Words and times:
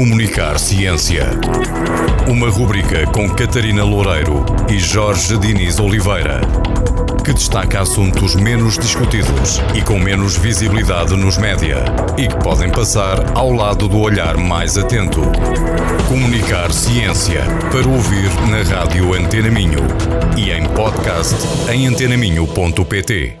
Comunicar 0.00 0.58
Ciência. 0.58 1.26
Uma 2.26 2.48
rubrica 2.48 3.04
com 3.12 3.28
Catarina 3.28 3.84
Loureiro 3.84 4.46
e 4.70 4.78
Jorge 4.78 5.36
Diniz 5.36 5.78
Oliveira. 5.78 6.40
Que 7.22 7.34
destaca 7.34 7.82
assuntos 7.82 8.34
menos 8.34 8.78
discutidos 8.78 9.60
e 9.76 9.82
com 9.82 9.98
menos 9.98 10.38
visibilidade 10.38 11.14
nos 11.14 11.36
média. 11.36 11.84
E 12.16 12.28
que 12.28 12.36
podem 12.36 12.72
passar 12.72 13.36
ao 13.36 13.52
lado 13.52 13.88
do 13.88 13.98
olhar 13.98 14.38
mais 14.38 14.78
atento. 14.78 15.20
Comunicar 16.08 16.72
Ciência. 16.72 17.42
Para 17.70 17.86
ouvir 17.86 18.30
na 18.48 18.62
rádio 18.62 19.12
Antena 19.12 19.50
Minho. 19.50 19.82
E 20.34 20.50
em 20.50 20.66
podcast 20.70 21.34
em 21.70 21.86
antenaminho.pt. 21.86 23.36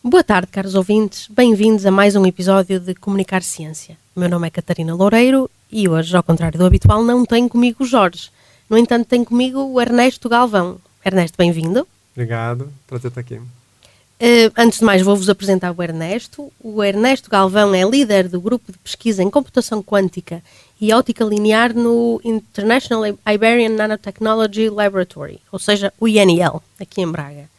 Boa 0.00 0.22
tarde, 0.22 0.46
caros 0.46 0.76
ouvintes. 0.76 1.26
Bem-vindos 1.28 1.84
a 1.84 1.90
mais 1.90 2.14
um 2.14 2.24
episódio 2.24 2.78
de 2.78 2.94
Comunicar 2.94 3.42
Ciência. 3.42 3.96
Meu 4.14 4.28
nome 4.28 4.46
é 4.46 4.50
Catarina 4.50 4.94
Loureiro 4.94 5.50
e 5.74 5.88
hoje, 5.88 6.16
ao 6.16 6.22
contrário 6.22 6.56
do 6.56 6.64
habitual, 6.64 7.02
não 7.02 7.26
tenho 7.26 7.48
comigo 7.48 7.82
o 7.82 7.86
Jorge. 7.86 8.30
No 8.70 8.78
entanto, 8.78 9.08
tenho 9.08 9.24
comigo 9.24 9.58
o 9.58 9.80
Ernesto 9.80 10.28
Galvão. 10.28 10.78
Ernesto, 11.04 11.36
bem-vindo. 11.36 11.84
Obrigado, 12.12 12.72
prazer 12.86 13.08
estar 13.08 13.20
aqui. 13.20 13.34
Uh, 13.34 14.52
antes 14.56 14.78
de 14.78 14.84
mais, 14.84 15.02
vou-vos 15.02 15.28
apresentar 15.28 15.74
o 15.76 15.82
Ernesto. 15.82 16.52
O 16.60 16.82
Ernesto 16.82 17.28
Galvão 17.28 17.74
é 17.74 17.82
líder 17.82 18.28
do 18.28 18.40
grupo 18.40 18.70
de 18.70 18.78
pesquisa 18.78 19.20
em 19.20 19.28
computação 19.28 19.82
quântica 19.82 20.40
e 20.80 20.92
ótica 20.92 21.24
linear 21.24 21.74
no 21.74 22.20
International 22.22 23.04
Iberian 23.26 23.70
Nanotechnology 23.70 24.70
Laboratory, 24.70 25.40
ou 25.50 25.58
seja, 25.58 25.92
o 25.98 26.06
INL, 26.06 26.62
aqui 26.78 27.00
em 27.00 27.10
Braga. 27.10 27.50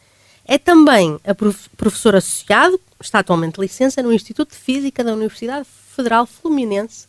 É 0.46 0.56
também 0.56 1.18
a 1.22 1.34
prof 1.34 1.68
professor 1.76 2.16
associado, 2.16 2.80
está 2.98 3.18
atualmente 3.18 3.60
licença 3.60 4.02
no 4.02 4.10
Instituto 4.10 4.52
de 4.52 4.56
Física 4.56 5.04
da 5.04 5.12
Universidade 5.12 5.66
Federal 5.94 6.24
Fluminense, 6.24 7.06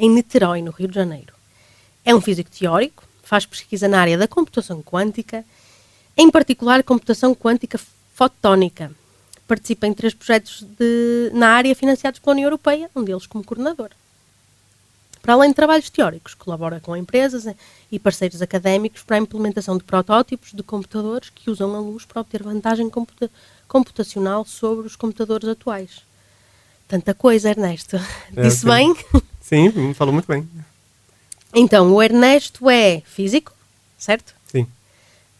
em 0.00 0.08
Niterói, 0.08 0.62
no 0.62 0.70
Rio 0.70 0.88
de 0.88 0.94
Janeiro. 0.94 1.34
É 2.02 2.14
um 2.14 2.20
físico 2.20 2.50
teórico, 2.50 3.04
faz 3.22 3.44
pesquisa 3.44 3.86
na 3.86 4.00
área 4.00 4.16
da 4.16 4.26
computação 4.26 4.82
quântica, 4.82 5.44
em 6.16 6.30
particular 6.30 6.82
computação 6.82 7.34
quântica 7.34 7.78
fotónica. 8.14 8.90
Participa 9.46 9.86
em 9.86 9.92
três 9.92 10.14
projetos 10.14 10.62
de, 10.62 11.30
na 11.34 11.50
área 11.50 11.74
financiados 11.74 12.18
pela 12.18 12.32
União 12.32 12.46
Europeia, 12.46 12.90
um 12.96 13.04
deles 13.04 13.26
como 13.26 13.44
coordenador. 13.44 13.90
Para 15.20 15.34
além 15.34 15.50
de 15.50 15.56
trabalhos 15.56 15.90
teóricos, 15.90 16.32
colabora 16.32 16.80
com 16.80 16.96
empresas 16.96 17.44
e 17.92 17.98
parceiros 17.98 18.40
académicos 18.40 19.02
para 19.02 19.16
a 19.16 19.20
implementação 19.20 19.76
de 19.76 19.84
protótipos 19.84 20.52
de 20.52 20.62
computadores 20.62 21.28
que 21.28 21.50
usam 21.50 21.76
a 21.76 21.78
luz 21.78 22.06
para 22.06 22.22
obter 22.22 22.42
vantagem 22.42 22.88
computa 22.88 23.30
computacional 23.68 24.46
sobre 24.46 24.86
os 24.86 24.96
computadores 24.96 25.46
atuais. 25.46 26.02
Tanta 26.88 27.12
coisa, 27.12 27.50
Ernesto. 27.50 27.96
É, 28.34 28.42
Disse 28.42 28.60
sim. 28.60 28.66
bem? 28.66 28.96
Sim, 29.50 29.92
falou 29.94 30.14
muito 30.14 30.28
bem. 30.28 30.48
Então, 31.52 31.92
o 31.92 32.00
Ernesto 32.00 32.70
é 32.70 33.00
físico, 33.04 33.52
certo? 33.98 34.32
Sim. 34.46 34.64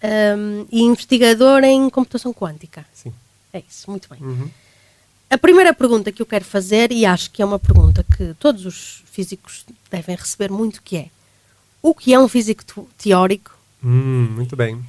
Um, 0.02 0.66
e 0.68 0.82
investigador 0.82 1.62
em 1.62 1.88
computação 1.88 2.32
quântica. 2.32 2.84
Sim. 2.92 3.12
É 3.52 3.62
isso, 3.70 3.88
muito 3.88 4.08
bem. 4.10 4.18
Uhum. 4.20 4.50
A 5.30 5.38
primeira 5.38 5.72
pergunta 5.72 6.10
que 6.10 6.20
eu 6.20 6.26
quero 6.26 6.44
fazer, 6.44 6.90
e 6.90 7.06
acho 7.06 7.30
que 7.30 7.40
é 7.40 7.44
uma 7.44 7.60
pergunta 7.60 8.04
que 8.16 8.34
todos 8.40 8.66
os 8.66 9.04
físicos 9.12 9.64
devem 9.88 10.16
receber 10.16 10.50
muito, 10.50 10.82
que 10.82 10.96
é 10.96 11.06
o 11.80 11.94
que 11.94 12.12
é 12.12 12.18
um 12.18 12.26
físico 12.26 12.88
teórico? 12.98 13.56
Hum, 13.82 14.26
muito 14.34 14.56
bem. 14.56 14.84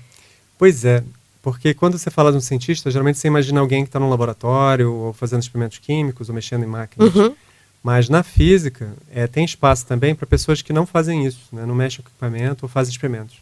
Pois 0.57 0.83
é, 0.83 1.03
porque 1.43 1.75
quando 1.75 1.99
você 1.99 2.09
fala 2.09 2.31
de 2.31 2.39
um 2.39 2.41
cientista, 2.41 2.89
geralmente 2.89 3.19
você 3.19 3.27
imagina 3.27 3.59
alguém 3.59 3.83
que 3.83 3.89
está 3.89 3.99
num 3.99 4.09
laboratório, 4.09 4.91
ou 4.91 5.13
fazendo 5.13 5.43
experimentos 5.43 5.77
químicos, 5.77 6.27
ou 6.27 6.33
mexendo 6.33 6.63
em 6.63 6.67
máquinas. 6.67 7.13
Uhum. 7.13 7.35
Mas 7.83 8.09
na 8.09 8.21
física, 8.21 8.93
é, 9.11 9.25
tem 9.25 9.43
espaço 9.43 9.85
também 9.85 10.13
para 10.13 10.27
pessoas 10.27 10.61
que 10.61 10.71
não 10.71 10.85
fazem 10.85 11.25
isso, 11.25 11.47
né? 11.51 11.65
não 11.65 11.73
mexem 11.73 12.01
com 12.01 12.09
equipamento 12.09 12.65
ou 12.65 12.69
fazem 12.69 12.91
experimentos. 12.91 13.37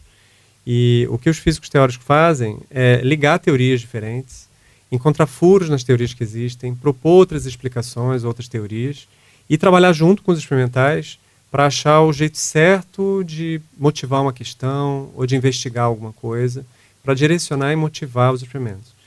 E 0.65 1.07
o 1.09 1.17
que 1.17 1.29
os 1.29 1.37
físicos 1.37 1.69
teóricos 1.69 2.05
fazem 2.05 2.59
é 2.69 3.01
ligar 3.03 3.39
teorias 3.39 3.81
diferentes, 3.81 4.47
encontrar 4.91 5.27
furos 5.27 5.69
nas 5.69 5.83
teorias 5.83 6.13
que 6.13 6.23
existem, 6.23 6.73
propor 6.73 7.09
outras 7.09 7.45
explicações, 7.45 8.23
outras 8.23 8.47
teorias, 8.47 9.07
e 9.49 9.57
trabalhar 9.57 9.93
junto 9.93 10.21
com 10.23 10.31
os 10.31 10.39
experimentais 10.39 11.19
para 11.51 11.65
achar 11.65 12.01
o 12.01 12.13
jeito 12.13 12.37
certo 12.37 13.23
de 13.23 13.59
motivar 13.77 14.21
uma 14.21 14.33
questão 14.33 15.09
ou 15.15 15.25
de 15.25 15.35
investigar 15.35 15.85
alguma 15.85 16.13
coisa, 16.13 16.65
para 17.03 17.13
direcionar 17.13 17.71
e 17.73 17.75
motivar 17.75 18.31
os 18.31 18.41
experimentos. 18.41 18.98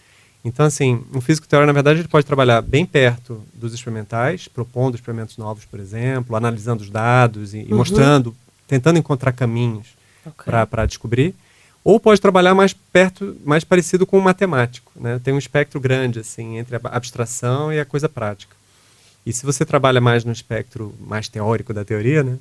Então, 0.45 0.67
assim, 0.67 1.05
um 1.15 1.21
físico 1.21 1.47
teórico, 1.47 1.69
na 1.69 1.73
verdade, 1.73 2.01
ele 2.01 2.09
pode 2.09 2.27
trabalhar 2.27 2.61
bem 2.61 2.85
perto 2.85 3.43
dos 3.55 3.73
experimentais, 3.73 4.49
propondo 4.49 4.97
experimentos 4.97 5.37
novos, 5.37 5.65
por 5.65 5.79
exemplo, 5.79 6.35
analisando 6.35 6.83
os 6.83 6.91
dados 6.91 7.55
e, 7.55 7.59
uhum. 7.59 7.67
e 7.69 7.75
mostrando, 7.75 8.37
tentando 8.67 8.99
encontrar 8.99 9.33
caminhos 9.33 9.87
okay. 10.27 10.53
para 10.69 10.87
descobrir. 10.87 11.35
Ou 11.85 11.99
pode 11.99 12.21
trabalhar 12.21 12.55
mais 12.55 12.73
perto, 12.73 13.37
mais 13.45 13.65
parecido 13.65 14.07
com 14.07 14.19
um 14.19 14.21
matemático. 14.21 14.93
Né? 14.97 15.21
Tem 15.23 15.35
um 15.35 15.39
espectro 15.39 15.81
grande 15.81 16.21
assim 16.21 16.59
entre 16.59 16.77
a 16.77 16.81
abstração 16.85 17.73
e 17.73 17.79
a 17.79 17.85
coisa 17.85 18.09
prática. 18.09 18.57
E 19.25 19.33
se 19.33 19.45
você 19.45 19.65
trabalha 19.65 20.01
mais 20.01 20.25
no 20.25 20.33
espectro 20.33 20.95
mais 21.01 21.29
teórico 21.29 21.73
da 21.73 21.85
teoria, 21.85 22.23
né? 22.23 22.39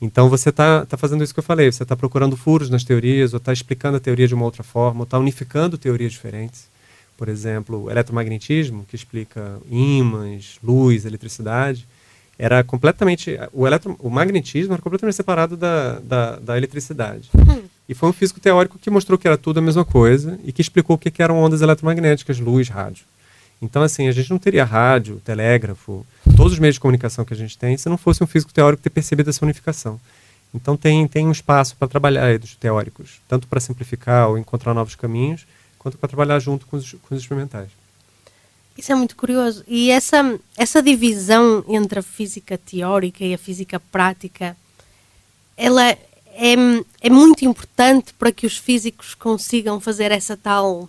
Então 0.00 0.28
você 0.28 0.50
está 0.50 0.86
tá 0.86 0.96
fazendo 0.96 1.24
isso 1.24 1.34
que 1.34 1.40
eu 1.40 1.44
falei, 1.44 1.72
você 1.72 1.82
está 1.82 1.96
procurando 1.96 2.36
furos 2.36 2.70
nas 2.70 2.84
teorias, 2.84 3.32
ou 3.32 3.38
está 3.38 3.52
explicando 3.52 3.96
a 3.96 4.00
teoria 4.00 4.28
de 4.28 4.34
uma 4.34 4.44
outra 4.44 4.62
forma, 4.62 5.00
ou 5.00 5.04
está 5.04 5.18
unificando 5.18 5.76
teorias 5.76 6.12
diferentes. 6.12 6.68
Por 7.18 7.28
exemplo, 7.28 7.90
eletromagnetismo, 7.90 8.84
que 8.84 8.94
explica 8.94 9.58
ímãs, 9.68 10.56
luz, 10.62 11.04
eletricidade, 11.04 11.86
era 12.38 12.62
completamente. 12.62 13.36
O, 13.52 13.66
eletro, 13.66 13.96
o 13.98 14.08
magnetismo 14.08 14.72
era 14.72 14.80
completamente 14.80 15.16
separado 15.16 15.56
da, 15.56 15.98
da, 15.98 16.36
da 16.36 16.56
eletricidade. 16.56 17.28
Hum. 17.36 17.64
E 17.88 17.94
foi 17.94 18.08
um 18.08 18.12
físico 18.12 18.38
teórico 18.38 18.78
que 18.78 18.88
mostrou 18.88 19.18
que 19.18 19.26
era 19.26 19.36
tudo 19.36 19.58
a 19.58 19.62
mesma 19.62 19.84
coisa 19.84 20.38
e 20.44 20.52
que 20.52 20.62
explicou 20.62 20.94
o 20.94 20.98
que, 20.98 21.10
que 21.10 21.20
eram 21.20 21.42
ondas 21.42 21.60
eletromagnéticas, 21.60 22.38
luz, 22.38 22.68
rádio. 22.68 23.04
Então, 23.60 23.82
assim, 23.82 24.06
a 24.06 24.12
gente 24.12 24.30
não 24.30 24.38
teria 24.38 24.64
rádio, 24.64 25.20
telégrafo, 25.24 26.06
todos 26.36 26.52
os 26.52 26.58
meios 26.60 26.76
de 26.76 26.80
comunicação 26.80 27.24
que 27.24 27.34
a 27.34 27.36
gente 27.36 27.58
tem, 27.58 27.76
se 27.76 27.88
não 27.88 27.98
fosse 27.98 28.22
um 28.22 28.26
físico 28.28 28.52
teórico 28.52 28.80
ter 28.80 28.90
percebido 28.90 29.28
essa 29.28 29.44
unificação. 29.44 29.98
Então, 30.54 30.76
tem, 30.76 31.08
tem 31.08 31.26
um 31.26 31.32
espaço 31.32 31.74
para 31.76 31.88
trabalhar 31.88 32.26
aí 32.26 32.38
dos 32.38 32.54
teóricos, 32.54 33.20
tanto 33.26 33.48
para 33.48 33.58
simplificar 33.58 34.28
ou 34.28 34.38
encontrar 34.38 34.72
novos 34.72 34.94
caminhos, 34.94 35.44
quanto 35.88 35.98
para 35.98 36.08
trabalhar 36.08 36.38
junto 36.38 36.66
com 36.66 36.76
os, 36.76 36.92
com 36.92 37.14
os 37.14 37.22
experimentais. 37.22 37.70
Isso 38.76 38.92
é 38.92 38.94
muito 38.94 39.16
curioso. 39.16 39.64
E 39.66 39.90
essa, 39.90 40.38
essa 40.56 40.82
divisão 40.82 41.64
entre 41.68 41.98
a 41.98 42.02
física 42.02 42.56
teórica 42.56 43.24
e 43.24 43.34
a 43.34 43.38
física 43.38 43.80
prática, 43.80 44.56
ela 45.56 45.84
é, 45.88 45.98
é 47.00 47.10
muito 47.10 47.44
importante 47.44 48.14
para 48.14 48.30
que 48.30 48.46
os 48.46 48.56
físicos 48.56 49.14
consigam 49.14 49.80
fazer 49.80 50.12
essa 50.12 50.36
tal 50.36 50.88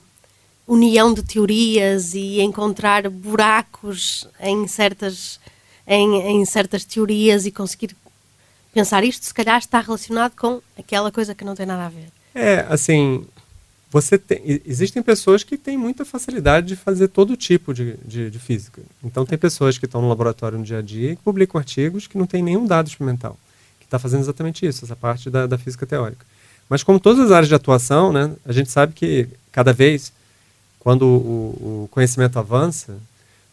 união 0.68 1.14
de 1.14 1.24
teorias 1.24 2.14
e 2.14 2.40
encontrar 2.42 3.10
buracos 3.10 4.28
em 4.40 4.68
certas, 4.68 5.40
em, 5.88 6.42
em 6.42 6.46
certas 6.46 6.86
teorias 6.86 7.48
e 7.48 7.52
conseguir 7.52 7.96
pensar 8.72 9.04
isto, 9.04 9.26
se 9.26 9.34
calhar 9.34 9.58
está 9.58 9.80
relacionado 9.80 10.36
com 10.36 10.62
aquela 10.78 11.12
coisa 11.12 11.34
que 11.34 11.44
não 11.44 11.56
tem 11.56 11.66
nada 11.66 11.88
a 11.88 11.90
ver. 11.90 12.12
É, 12.36 12.68
assim, 12.70 13.26
você 13.92 14.18
tem, 14.18 14.62
existem 14.66 15.02
pessoas 15.02 15.44
que 15.44 15.58
têm 15.58 15.78
muita 15.78 16.06
facilidade 16.06 16.68
de 16.68 16.76
fazer 16.76 17.08
todo 17.08 17.36
tipo 17.36 17.74
de, 17.74 17.98
de, 18.06 18.30
de 18.30 18.40
física. 18.40 18.82
Então, 19.04 19.26
tem 19.26 19.38
pessoas 19.38 19.78
que 19.78 19.86
estão 19.86 20.02
no 20.02 20.10
laboratório 20.10 20.58
no 20.58 20.64
dia 20.64 20.78
a 20.78 20.82
dia 20.82 21.12
e 21.14 21.16
publicam 21.16 21.58
artigos 21.58 22.06
que 22.06 22.18
não 22.18 22.28
têm 22.28 22.44
nenhum 22.44 22.66
dado 22.66 22.88
experimental, 22.88 23.38
que 23.80 23.86
está 23.86 23.98
fazendo 23.98 24.22
exatamente 24.22 24.66
isso, 24.66 24.86
essa 24.86 24.96
parte 24.96 25.30
da, 25.30 25.48
da 25.48 25.58
física 25.58 25.86
teórica. 25.86 26.26
Mas, 26.70 26.84
como 26.84 27.00
todas 27.00 27.26
as 27.26 27.32
áreas 27.32 27.48
de 27.48 27.56
atuação, 27.56 28.14
né, 28.14 28.32
a 28.46 28.52
gente 28.52 28.70
sabe 28.70 28.94
que 28.94 29.28
cada 29.52 29.74
vez 29.74 30.14
quando 30.80 31.04
o, 31.04 31.84
o, 31.84 31.90
conhecimento 31.92 32.40
avança, 32.40 32.98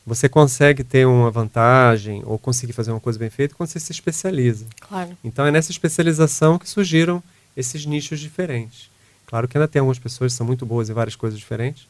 você 0.07 0.29
consegue 0.29 0.85
ter 0.85 1.07
uma 1.07 1.31
vantagem 1.31 2.23
ou 2.25 2.39
conseguir 2.39 2.73
fazer 2.73 2.93
uma 2.93 3.01
coisa 3.01 3.19
bem 3.19 3.29
feita 3.29 3.55
quando 3.55 3.69
você 3.69 3.81
se 3.81 3.91
especializa. 3.91 4.65
Claro. 4.81 5.19
Então 5.25 5.45
é 5.45 5.51
nessa 5.51 5.73
especialização 5.73 6.59
que 6.59 6.69
surgiram 6.69 7.23
esses 7.57 7.85
nichos 7.85 8.21
diferentes. 8.21 8.89
Claro 9.27 9.49
que 9.49 9.57
ainda 9.57 9.69
tem 9.69 9.81
algumas 9.81 9.99
pessoas 9.99 10.33
que 10.33 10.39
são 10.39 10.47
muito 10.47 10.65
boas 10.65 10.89
em 10.89 10.93
várias 10.93 11.17
coisas 11.17 11.39
diferentes, 11.39 11.87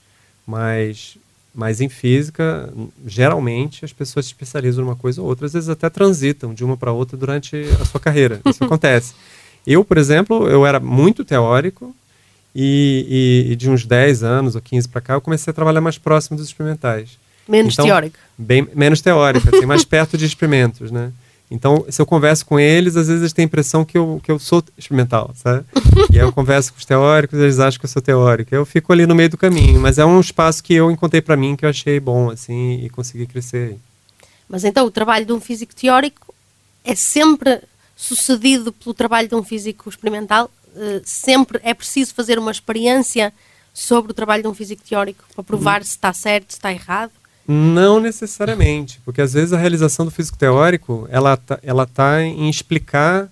mas, 0.47 1.19
mas 1.55 1.81
em 1.81 1.89
física, 1.89 2.73
geralmente 3.07 3.85
as 3.85 3.93
pessoas 3.93 4.27
se 4.27 4.33
especializam 4.33 4.85
numa 4.85 4.97
coisa 4.97 5.21
ou 5.21 5.29
outra, 5.29 5.47
às 5.47 5.53
vezes 5.53 5.69
até 5.69 5.91
transitam 5.91 6.55
de 6.55 6.65
uma 6.65 6.77
para 6.77 6.93
outra 6.93 7.17
durante 7.17 7.57
a 7.81 7.85
sua 7.85 8.01
carreira. 8.01 8.41
Isso 8.47 8.63
acontece. 8.65 9.15
Eu, 9.67 9.85
por 9.85 9.99
exemplo, 9.99 10.49
eu 10.49 10.65
era 10.65 10.81
muito 10.81 11.25
teórico, 11.25 11.95
e, 12.59 13.45
e, 13.47 13.53
e, 13.53 13.57
de 13.57 13.69
uns 13.69 13.85
10 13.85 14.23
anos 14.23 14.55
ou 14.55 14.63
15 14.63 14.89
para 14.89 15.03
cá, 15.03 15.13
eu 15.13 15.21
comecei 15.21 15.51
a 15.51 15.55
trabalhar 15.55 15.83
mais 15.83 15.99
próximo 15.99 16.39
dos 16.39 16.47
experimentais. 16.47 17.19
Menos 17.47 17.75
então, 17.75 17.85
teórico. 17.85 18.17
Bem, 18.39 18.67
menos 18.75 19.03
teórica, 19.03 19.55
assim, 19.55 19.67
mais 19.67 19.85
perto 19.87 20.17
de 20.17 20.25
experimentos, 20.25 20.91
né? 20.91 21.13
Então, 21.51 21.87
se 21.89 22.03
eu 22.03 22.07
converso 22.07 22.45
com 22.45 22.59
eles, 22.59 22.97
às 22.97 23.07
vezes 23.07 23.23
eles 23.23 23.33
têm 23.33 23.45
a 23.45 23.47
impressão 23.47 23.85
que 23.85 23.97
eu, 23.97 24.21
que 24.23 24.31
eu 24.31 24.39
sou 24.39 24.65
experimental, 24.77 25.31
sabe? 25.37 25.65
e 26.11 26.19
aí 26.19 26.25
eu 26.25 26.33
converso 26.33 26.73
com 26.73 26.79
os 26.79 26.85
teóricos, 26.85 27.39
eles 27.39 27.61
acham 27.61 27.79
que 27.79 27.87
eu 27.87 27.91
sou 27.91 28.03
teórico. 28.03 28.55
Eu 28.55 28.67
fico 28.67 28.93
ali 28.93 29.07
no 29.07 29.15
meio 29.15 29.31
do 29.31 29.37
caminho, 29.37 29.81
mas 29.81 29.99
é 29.99 30.05
um 30.05 30.21
espaço 30.21 30.63
que 30.63 30.75
eu 30.75 30.91
encontrei 30.91 31.23
para 31.23 31.37
mim, 31.37 31.55
que 31.55 31.65
eu 31.65 31.71
achei 31.71 32.01
bom, 32.01 32.31
assim, 32.31 32.85
e 32.85 32.91
consegui 32.91 33.27
crescer. 33.27 33.79
Mas 34.49 34.65
então, 34.65 34.87
o 34.87 34.91
trabalho 34.91 35.25
de 35.25 35.33
um 35.33 35.41
físico 35.41 35.75
teórico 35.75 36.35
é 36.85 36.95
sempre 36.95 37.61
sucedido 37.97 38.73
pelo 38.73 38.95
trabalho 38.95 39.29
de 39.29 39.35
um 39.35 39.43
físico 39.43 39.89
experimental? 39.89 40.51
Uh, 40.75 41.01
sempre 41.05 41.61
é 41.63 41.73
preciso 41.73 42.13
fazer 42.13 42.39
uma 42.39 42.51
experiência 42.51 43.33
sobre 43.73 44.11
o 44.11 44.15
trabalho 44.15 44.43
de 44.43 44.49
um 44.49 44.55
físico 44.55 44.83
teórico 44.87 45.25
para 45.35 45.45
provar 45.45 45.85
se 45.85 45.91
está 45.91 46.13
certo, 46.13 46.51
se 46.51 46.59
está 46.59 46.73
errado? 46.73 47.13
Não 47.49 48.01
necessariamente, 48.01 49.01
porque 49.05 49.21
às 49.21 49.33
vezes 49.33 49.53
a 49.53 49.59
realização 49.59 50.05
do 50.05 50.11
físico 50.11 50.37
teórico 50.37 51.07
ela 51.11 51.37
tá, 51.37 51.59
ela 51.63 51.87
tá 51.87 52.23
em 52.23 52.51
explicar 52.51 53.29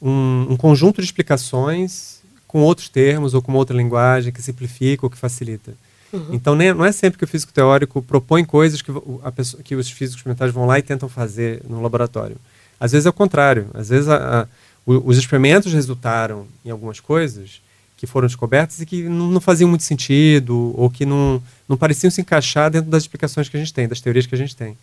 um, 0.00 0.48
um, 0.50 0.56
conjunto 0.56 1.00
de 1.00 1.06
explicações 1.06 2.20
com 2.46 2.60
outros 2.60 2.90
termos 2.90 3.32
ou 3.32 3.40
com 3.40 3.54
outra 3.54 3.74
linguagem 3.74 4.32
que 4.32 4.42
simplifica 4.42 5.06
ou 5.06 5.10
que 5.10 5.16
facilita. 5.16 5.72
Uhum. 6.12 6.28
Então 6.32 6.54
nem, 6.54 6.74
não 6.74 6.84
é 6.84 6.92
sempre 6.92 7.18
que 7.18 7.24
o 7.24 7.28
físico 7.28 7.52
teórico 7.52 8.02
propõe 8.02 8.44
coisas 8.44 8.82
que, 8.82 8.92
pessoa, 9.34 9.62
que 9.62 9.74
os 9.74 9.88
físicos 9.88 10.18
experimentais 10.18 10.52
vão 10.52 10.66
lá 10.66 10.78
e 10.78 10.82
tentam 10.82 11.08
fazer 11.08 11.62
no 11.66 11.80
laboratório. 11.80 12.36
Às 12.78 12.92
vezes 12.92 13.06
é 13.06 13.10
o 13.10 13.14
contrário. 13.14 13.68
Às 13.72 13.88
vezes 13.88 14.08
a, 14.08 14.42
a, 14.42 14.46
os 14.86 15.16
experimentos 15.16 15.72
resultaram 15.72 16.46
em 16.62 16.70
algumas 16.70 17.00
coisas 17.00 17.62
que 17.96 18.06
foram 18.06 18.26
descobertas 18.26 18.80
e 18.80 18.86
que 18.86 19.02
não, 19.04 19.30
não, 19.30 19.40
faziam 19.40 19.68
muito 19.68 19.84
sentido 19.84 20.74
ou 20.76 20.90
que 20.90 21.06
não, 21.06 21.42
não 21.68 21.76
pareciam 21.76 22.10
se 22.10 22.20
encaixar 22.20 22.70
dentro 22.70 22.90
das 22.90 23.04
explicações 23.04 23.48
que 23.48 23.56
a 23.56 23.60
gente 23.60 23.72
tem, 23.72 23.88
das 23.88 24.00
teorias 24.00 24.26
que 24.26 24.34
a 24.34 24.38
gente 24.38 24.54
tem. 24.56 24.76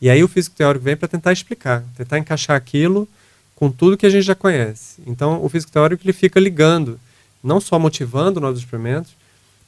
E 0.00 0.10
aí 0.10 0.22
o 0.24 0.28
físico 0.28 0.56
teórico 0.56 0.84
vem 0.84 0.96
para 0.96 1.08
tentar 1.08 1.32
explicar, 1.32 1.84
tentar 1.96 2.18
encaixar 2.18 2.56
aquilo 2.56 3.08
com 3.54 3.70
tudo 3.70 3.96
que 3.96 4.06
a 4.06 4.10
gente 4.10 4.24
já 4.24 4.34
conhece. 4.34 5.00
Então 5.06 5.44
o 5.44 5.48
físico 5.48 5.72
teórico 5.72 6.02
ele 6.04 6.12
fica 6.12 6.40
ligando, 6.40 6.98
não 7.42 7.60
só 7.60 7.78
motivando 7.78 8.40
novos 8.40 8.58
experimentos, 8.58 9.12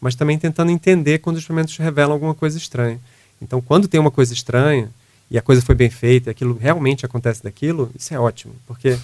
mas 0.01 0.15
também 0.15 0.39
tentando 0.39 0.71
entender 0.71 1.19
quando 1.19 1.37
os 1.37 1.43
experimentos 1.43 1.77
revelam 1.77 2.13
alguma 2.13 2.35
coisa 2.35 2.59
estranha. 2.59 2.99
Então 3.41 3.61
quando 3.61 3.89
tem 3.89 4.01
uma 4.01 4.11
coisa 4.11 4.33
estranha, 4.33 4.91
e 5.31 5.37
a 5.37 5.43
coisa 5.43 5.61
foi 5.61 5.75
bem 5.75 5.91
feita, 5.91 6.31
aquilo 6.31 6.57
realmente 6.57 7.05
acontece 7.05 7.43
daquilo, 7.43 7.91
isso 7.99 8.15
é 8.15 8.19
ótimo, 8.19 8.55
porque 8.67 8.97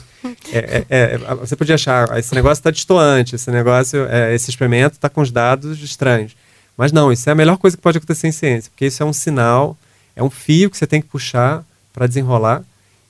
é, 0.53 0.85
é, 0.89 1.15
é 1.15 1.19
você 1.35 1.57
podia 1.57 1.75
achar, 1.75 2.13
ah, 2.13 2.19
esse 2.19 2.35
negócio 2.35 2.61
está 2.61 2.71
distoante, 2.71 3.35
esse 3.35 3.51
negócio, 3.51 4.07
é, 4.09 4.33
esse 4.35 4.49
experimento 4.49 4.95
está 4.95 5.09
com 5.09 5.21
os 5.21 5.33
dados 5.33 5.83
estranhos. 5.83 6.37
Mas 6.77 6.93
não, 6.93 7.13
isso 7.13 7.29
é 7.29 7.33
a 7.33 7.35
melhor 7.35 7.59
coisa 7.59 7.77
que 7.77 7.83
pode 7.83 7.99
acontecer 7.99 8.29
em 8.29 8.33
ciência, 8.33 8.71
porque 8.71 8.87
isso 8.87 9.03
é 9.03 9.07
um 9.07 9.13
sinal, 9.13 9.77
é 10.15 10.23
um 10.23 10.31
fio 10.31 10.71
que 10.71 10.79
você 10.79 10.87
tem 10.87 11.03
que 11.03 11.09
puxar 11.09 11.65
para 11.93 12.07
desenrolar 12.07 12.63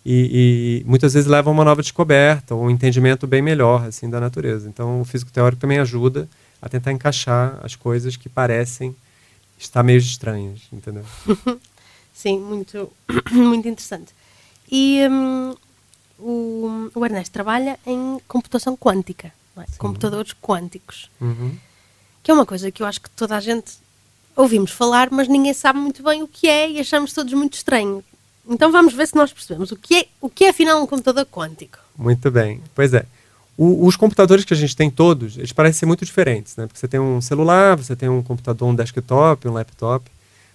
e, 0.05 0.83
e, 0.83 0.89
muitas 0.89 1.15
vezes 1.15 1.29
leva 1.29 1.49
a 1.49 1.53
uma 1.53 1.65
nova 1.65 1.81
descoberta 1.81 2.55
ou 2.55 2.65
um 2.65 2.71
entendimento 2.71 3.27
bem 3.27 3.41
melhor 3.41 3.85
assim 3.85 4.11
da 4.11 4.19
natureza. 4.19 4.69
Então 4.69 5.01
o 5.01 5.05
físico 5.05 5.31
teórico 5.31 5.61
também 5.61 5.79
ajuda 5.79 6.29
a 6.61 6.69
tentar 6.69 6.93
encaixar 6.93 7.59
as 7.63 7.77
coisas 7.77 8.17
que 8.17 8.29
parecem 8.29 8.95
estar 9.59 9.83
meio 9.83 9.99
estranhas, 9.99 10.61
entendeu? 10.73 11.05
Sim, 12.13 12.39
muito, 12.41 12.91
muito 13.31 13.69
interessante. 13.69 14.15
E 14.71 15.01
um, 15.09 15.55
o, 16.19 16.91
o, 16.95 17.05
Ernesto 17.05 17.33
trabalha 17.33 17.79
em 17.87 18.19
computação 18.29 18.77
quântica, 18.77 19.33
é? 19.57 19.65
computadores 19.79 20.35
quânticos, 20.41 21.11
uhum. 21.21 21.57
que 22.23 22.31
é 22.31 22.35
uma 22.35 22.47
coisa 22.47 22.71
que 22.71 22.83
eu 22.83 22.87
acho 22.87 23.01
que 23.01 23.11
toda 23.11 23.37
a 23.37 23.41
gente 23.41 23.73
ouvimos 24.37 24.71
falar, 24.71 25.11
mas 25.11 25.29
ninguém 25.29 25.53
sabe 25.53 25.79
muito 25.79 26.03
bem 26.03 26.23
o 26.23 26.29
que 26.29 26.49
é 26.49 26.71
e 26.71 26.81
achamos 26.81 27.13
todos 27.13 27.33
muito 27.33 27.55
estranho. 27.55 28.03
Então 28.49 28.73
vamos 28.73 28.95
ver 28.95 29.07
se 29.07 29.15
nós 29.15 29.33
percebemos 29.33 29.71
o 29.71 29.77
que 29.77 29.95
é, 29.95 30.07
o 30.21 30.29
que 30.29 30.45
é 30.45 30.49
afinal 30.51 30.83
um 30.83 30.87
computador 30.87 31.27
quântico. 31.27 31.79
Muito 31.97 32.31
bem, 32.31 32.63
pois 32.75 32.93
é. 32.95 33.05
O, 33.57 33.87
os 33.87 33.97
computadores 33.97 34.45
que 34.45 34.55
a 34.55 34.57
gente 34.57 34.75
tem 34.75 34.91
todos, 34.91 35.37
eles 35.37 35.53
parecem 35.53 35.81
ser 35.81 35.87
muito 35.87 36.05
diferentes, 36.05 36.57
né? 36.57 36.67
Porque 36.67 36.81
você 36.81 36.89
tem 36.89 36.99
um 36.99 37.21
celular, 37.21 37.77
você 37.77 37.95
tem 37.95 38.09
um 38.09 38.23
computador, 38.23 38.69
um 38.69 38.75
desktop, 38.75 39.47
um 39.47 39.53
laptop. 39.53 40.11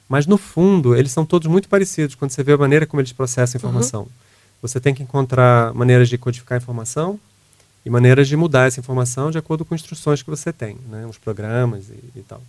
Mas 0.07 0.25
no 0.25 0.37
fundo, 0.37 0.95
eles 0.95 1.11
são 1.11 1.25
todos 1.25 1.47
muito 1.47 1.67
parecidos 1.67 2.15
quando 2.15 2.31
você 2.31 2.43
vê 2.43 2.53
a 2.53 2.57
maneira 2.57 2.85
como 2.85 3.01
eles 3.01 3.11
processam 3.11 3.59
a 3.59 3.63
uhum. 3.63 3.69
informação. 3.69 4.01
Uhum. 4.01 4.09
Você 4.61 4.79
tem 4.79 4.93
que 4.93 5.03
encontrar 5.03 5.73
maneiras 5.73 6.09
de 6.09 6.17
codificar 6.17 6.57
a 6.57 6.61
informação 6.61 7.19
e 7.85 7.89
maneiras 7.89 8.27
de 8.27 8.35
mudar 8.35 8.67
essa 8.67 8.79
informação 8.79 9.29
de 9.31 9.37
acordo 9.37 9.63
com 9.63 9.75
instruções 9.75 10.21
que 10.21 10.29
você 10.29 10.51
tem, 10.51 10.77
né? 10.89 11.05
os 11.05 11.17
programas 11.17 11.89
e, 11.89 12.19
e 12.19 12.21
tal. 12.21 12.41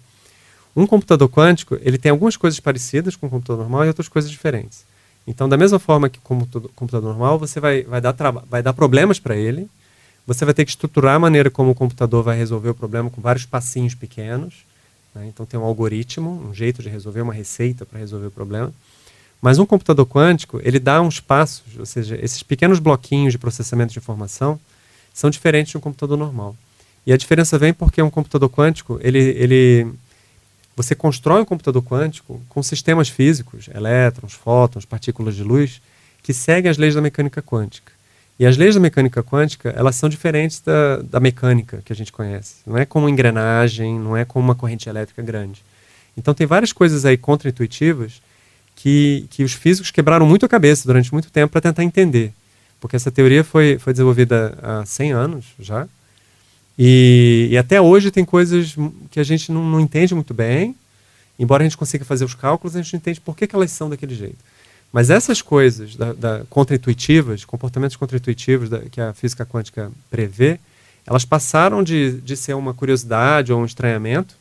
Um 0.75 0.87
computador 0.87 1.29
quântico, 1.29 1.77
ele 1.83 1.99
tem 1.99 2.11
algumas 2.11 2.37
coisas 2.37 2.59
parecidas 2.61 3.17
com 3.17 3.27
o 3.27 3.31
computador 3.31 3.63
normal 3.63 3.85
e 3.85 3.89
outras 3.89 4.09
coisas 4.09 4.31
diferentes. 4.31 4.85
Então, 5.27 5.49
da 5.49 5.57
mesma 5.57 5.79
forma 5.79 6.09
que 6.09 6.19
com 6.21 6.39
o 6.39 6.47
computador 6.75 7.11
normal, 7.11 7.39
você 7.39 7.61
vai, 7.61 7.83
vai, 7.83 8.01
dar, 8.01 8.15
vai 8.49 8.63
dar 8.63 8.73
problemas 8.73 9.19
para 9.19 9.37
ele, 9.37 9.69
você 10.27 10.45
vai 10.45 10.55
ter 10.55 10.65
que 10.65 10.71
estruturar 10.71 11.17
a 11.17 11.19
maneira 11.19 11.51
como 11.51 11.71
o 11.71 11.75
computador 11.75 12.23
vai 12.23 12.37
resolver 12.37 12.71
o 12.71 12.75
problema 12.75 13.11
com 13.11 13.21
vários 13.21 13.45
passinhos 13.45 13.95
pequenos, 13.95 14.65
né? 15.15 15.27
Então 15.27 15.45
tem 15.45 15.59
um 15.59 15.65
algoritmo, 15.65 16.49
um 16.49 16.55
jeito 16.55 16.83
de 16.83 16.89
resolver, 16.89 17.21
uma 17.21 17.33
receita 17.33 17.85
para 17.85 17.99
resolver 17.99 18.27
o 18.27 18.31
problema. 18.31 18.73
Mas 19.41 19.59
um 19.59 19.67
computador 19.67 20.07
quântico, 20.07 20.61
ele 20.65 20.79
dá 20.79 21.01
uns 21.01 21.21
passos, 21.21 21.79
ou 21.79 21.87
seja, 21.87 22.19
esses 22.21 22.43
pequenos 22.43 22.79
bloquinhos 22.79 23.33
de 23.33 23.39
processamento 23.39 23.93
de 23.93 23.99
informação 23.99 24.59
são 25.15 25.31
diferentes 25.31 25.71
de 25.71 25.79
um 25.79 25.81
computador 25.81 26.19
normal. 26.19 26.57
E 27.07 27.13
a 27.13 27.17
diferença 27.17 27.59
vem 27.59 27.73
porque 27.73 28.03
um 28.03 28.11
computador 28.11 28.51
quântico, 28.51 28.99
ele, 29.01 29.19
ele, 29.19 29.87
você 30.77 30.95
constrói 30.95 31.43
um 31.43 31.45
computador 31.45 31.83
quântico 31.83 32.41
com 32.49 32.63
sistemas 32.63 33.09
físicos, 33.09 33.69
elétrons, 33.75 34.33
fótons, 34.33 34.85
partículas 34.85 35.35
de 35.37 35.43
luz, 35.43 35.81
que 36.23 36.35
seguem 36.35 36.71
as 36.71 36.77
leis 36.77 36.95
da 36.95 37.01
mecânica 37.01 37.41
quântica. 37.41 37.93
E 38.39 38.47
as 38.47 38.57
leis 38.57 38.77
da 38.77 38.81
mecânica 38.81 39.23
quântica, 39.23 39.71
elas 39.71 39.97
são 39.97 40.09
diferentes 40.09 40.61
da, 40.61 40.99
da 40.99 41.19
mecânica 41.19 41.83
que 41.85 41.93
a 41.93 41.97
gente 41.97 42.13
conhece. 42.13 42.57
Não 42.65 42.79
é 42.79 42.85
como 42.85 43.09
engrenagem, 43.09 43.99
não 43.99 44.17
é 44.17 44.25
como 44.25 44.45
uma 44.45 44.55
corrente 44.55 44.89
elétrica 44.89 45.21
grande. 45.23 45.63
Então 46.17 46.33
tem 46.33 46.47
várias 46.47 46.73
coisas 46.73 47.05
aí 47.05 47.17
contraintuitivas 47.17 48.23
que, 48.77 49.27
que 49.31 49.43
os 49.43 49.53
físicos 49.53 49.91
quebraram 49.91 50.25
muito 50.25 50.47
a 50.47 50.49
cabeça 50.49 50.87
durante 50.87 51.13
muito 51.13 51.31
tempo 51.31 51.51
para 51.51 51.61
tentar 51.61 51.83
entender. 51.83 52.33
Porque 52.81 52.95
essa 52.95 53.11
teoria 53.11 53.43
foi, 53.43 53.77
foi 53.79 53.93
desenvolvida 53.93 54.57
há 54.63 54.87
100 54.87 55.13
anos 55.13 55.47
já. 55.59 55.89
E, 56.79 57.49
e 57.51 57.59
até 57.59 57.81
hoje 57.81 58.13
tem 58.13 58.25
coisas 58.25 58.77
que 59.11 59.19
a 59.19 59.25
gente 59.25 59.51
não, 59.51 59.65
não 59.65 59.81
entende 59.81 60.15
muito 60.15 60.33
bem. 60.33 60.77
Embora 61.37 61.65
a 61.65 61.67
gente 61.67 61.77
consiga 61.77 62.05
fazer 62.05 62.25
os 62.25 62.35
cálculos, 62.35 62.77
a 62.77 62.83
gente 62.83 62.93
não 62.93 62.99
entende 62.99 63.21
por 63.21 63.37
que, 63.37 63.49
que 63.49 63.57
elas 63.57 63.73
são 63.73 63.91
daquele 63.91 64.15
jeito. 64.15 64.39
Mas 64.93 65.11
essas 65.11 65.43
coisas 65.43 65.97
da, 65.97 66.13
da 66.13 66.43
contraintuitivas, 66.49 67.45
comportamentos 67.45 67.97
contraintuitivos 67.97 68.71
que 68.91 69.01
a 69.01 69.13
física 69.13 69.45
quântica 69.45 69.91
prevê, 70.11 70.59
elas 71.07 71.25
passaram 71.25 71.83
de, 71.83 72.21
de 72.21 72.37
ser 72.37 72.55
uma 72.55 72.75
curiosidade 72.75 73.53
ou 73.53 73.61
um 73.61 73.65
estranhamento 73.65 74.35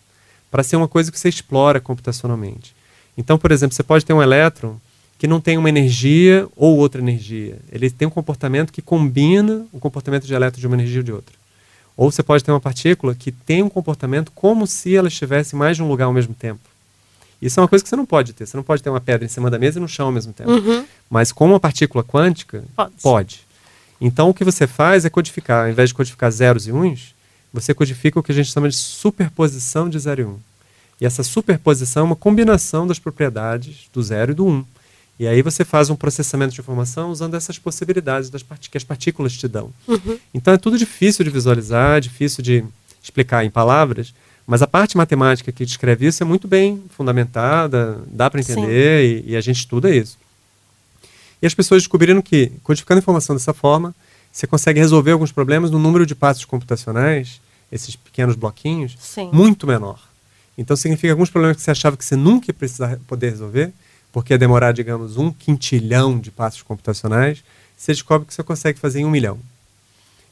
para 0.50 0.64
ser 0.64 0.76
uma 0.76 0.88
coisa 0.88 1.12
que 1.12 1.20
você 1.20 1.30
explora 1.30 1.80
computacionalmente. 1.80 2.76
Então, 3.18 3.38
por 3.38 3.52
exemplo, 3.52 3.76
você 3.76 3.84
pode 3.84 4.06
ter 4.06 4.14
um 4.14 4.22
elétron 4.22 4.78
que 5.18 5.28
não 5.28 5.42
tem 5.42 5.58
uma 5.58 5.70
energia 5.70 6.48
ou 6.56 6.78
outra 6.78 7.02
energia. 7.02 7.58
Ele 7.72 7.90
tem 7.90 8.08
um 8.08 8.12
comportamento 8.12 8.72
que 8.72 8.82
combina 8.82 9.66
o 9.74 9.80
comportamento 9.80 10.26
de 10.26 10.34
elétron 10.34 10.60
de 10.60 10.68
uma 10.68 10.76
energia 10.76 11.00
ou 11.00 11.04
de 11.04 11.12
outra. 11.12 11.36
Ou 11.96 12.12
você 12.12 12.22
pode 12.22 12.44
ter 12.44 12.52
uma 12.52 12.60
partícula 12.60 13.16
que 13.16 13.32
tem 13.32 13.64
um 13.64 13.70
comportamento 13.70 14.32
como 14.34 14.68
se 14.68 14.96
ela 14.96 15.08
estivesse 15.08 15.56
em 15.56 15.60
mais 15.60 15.76
de 15.76 15.84
um 15.84 15.88
lugar 15.88 16.06
ao 16.06 16.14
mesmo 16.14 16.36
tempo. 16.36 16.60
Isso 17.42 17.60
é 17.60 17.64
uma 17.64 17.70
coisa 17.70 17.84
que 17.84 17.90
você 17.90 17.96
não 17.96 18.06
pode 18.06 18.34
ter. 18.34 18.46
Você 18.46 18.58
não 18.58 18.64
pode 18.64 18.82
ter 18.82 18.90
uma 18.90 19.00
pedra 19.00 19.26
em 19.26 19.30
cima 19.30 19.50
da 19.50 19.60
mesa 19.60 19.80
e 19.80 19.82
no 19.82 19.88
chão 19.88 20.08
ao 20.08 20.12
mesmo 20.12 20.34
tempo. 20.34 20.52
Uhum. 20.52 20.86
Mas 21.10 21.32
com 21.32 21.48
uma 21.48 21.60
partícula 21.60 22.04
quântica, 22.04 22.64
pode. 22.76 22.94
pode. 23.02 23.48
Então 24.00 24.30
o 24.30 24.34
que 24.34 24.44
você 24.44 24.68
faz 24.68 25.06
é 25.06 25.10
codificar, 25.10 25.66
ao 25.66 25.72
invés 25.72 25.90
de 25.90 25.96
codificar 25.96 26.32
zeros 26.32 26.68
e 26.68 26.72
uns, 26.72 27.16
você 27.54 27.74
codifica 27.74 28.20
o 28.20 28.24
que 28.24 28.32
a 28.32 28.36
gente 28.36 28.52
chama 28.52 28.70
de 28.70 28.76
superposição 28.76 29.90
de 29.90 29.98
zero 30.00 30.22
e 30.22 30.26
um. 30.26 30.40
E 31.00 31.06
essa 31.06 31.24
superposição 31.24 32.02
é 32.02 32.06
uma 32.06 32.16
combinação 32.16 32.88
das 32.88 33.00
propriedades 33.00 33.88
do 33.94 34.02
zero 34.02 34.32
e 34.32 34.36
do 34.36 34.48
um. 34.48 34.66
E 35.20 35.28
aí 35.28 35.42
você 35.42 35.66
faz 35.66 35.90
um 35.90 35.96
processamento 35.96 36.54
de 36.54 36.62
informação 36.62 37.10
usando 37.10 37.36
essas 37.36 37.58
possibilidades 37.58 38.30
das 38.30 38.44
que 38.70 38.78
as 38.78 38.84
partículas 38.84 39.34
te 39.34 39.48
dão. 39.48 39.72
Uhum. 39.88 40.20
Então 40.34 40.54
é 40.54 40.58
tudo 40.58 40.78
difícil 40.78 41.26
de 41.26 41.32
visualizar, 41.32 42.00
difícil 42.00 42.44
de 42.44 42.64
explicar 43.02 43.44
em 43.44 43.50
palavras, 43.50 44.14
mas 44.48 44.62
a 44.62 44.68
parte 44.68 44.96
matemática 44.96 45.52
que 45.52 45.66
descreve 45.66 46.08
isso 46.08 46.24
é 46.24 46.26
muito 46.26 46.48
bem 46.48 46.82
fundamentada, 46.92 48.00
dá 48.08 48.30
para 48.30 48.40
entender 48.40 49.24
e, 49.26 49.32
e, 49.32 49.36
a 49.36 49.42
gente 49.42 49.58
estuda 49.58 49.94
isso. 49.94 50.18
E 51.42 51.46
as 51.46 51.54
pessoas 51.54 51.82
descobriram 51.82 52.22
que, 52.22 52.54
codificando 52.64 53.00
a 53.00 53.02
informação 53.02 53.36
dessa 53.36 53.54
forma, 53.54 53.94
você 54.32 54.48
consegue 54.48 54.80
resolver 54.80 55.12
alguns 55.12 55.34
problemas 55.34 55.70
no 55.70 55.78
número 55.78 56.06
de 56.06 56.16
passos 56.16 56.46
computacionais, 56.46 57.42
esses 57.70 57.98
pequenos 57.98 58.38
bloquinhos, 58.38 58.96
Sim. 58.98 59.30
muito 59.34 59.68
menor. 59.68 60.00
Então 60.58 60.78
significa 60.78 61.12
alguns 61.12 61.30
problemas 61.30 61.58
que 61.58 61.64
você 61.64 61.72
achava 61.72 61.98
que 61.98 62.06
você 62.06 62.16
nunca 62.16 62.50
ia 62.50 62.54
precisar 62.54 62.98
poder 63.06 63.32
resolver, 63.32 63.74
porque 64.14 64.34
ia 64.34 64.38
demorar, 64.38 64.72
digamos, 64.72 65.18
um 65.18 65.30
quintilhão 65.30 66.18
de 66.18 66.32
passos 66.32 66.62
computacionais, 66.62 67.44
você 67.76 67.92
descobre 67.92 68.26
que 68.26 68.34
você 68.34 68.44
consegue 68.44 68.80
fazer 68.80 69.02
em 69.02 69.06
um 69.06 69.10
milhão. 69.10 69.38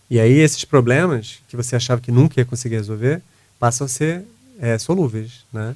E 0.10 0.20
aí 0.20 0.40
esses 0.40 0.64
problemas 0.64 1.40
que 1.50 1.58
você 1.58 1.76
achava 1.76 2.00
que 2.00 2.12
nunca 2.12 2.40
ia 2.40 2.46
conseguir 2.46 2.76
resolver, 2.76 3.22
passam 3.66 3.86
a 3.86 3.88
ser 3.88 4.24
é, 4.60 4.78
solúveis, 4.78 5.44
né? 5.52 5.76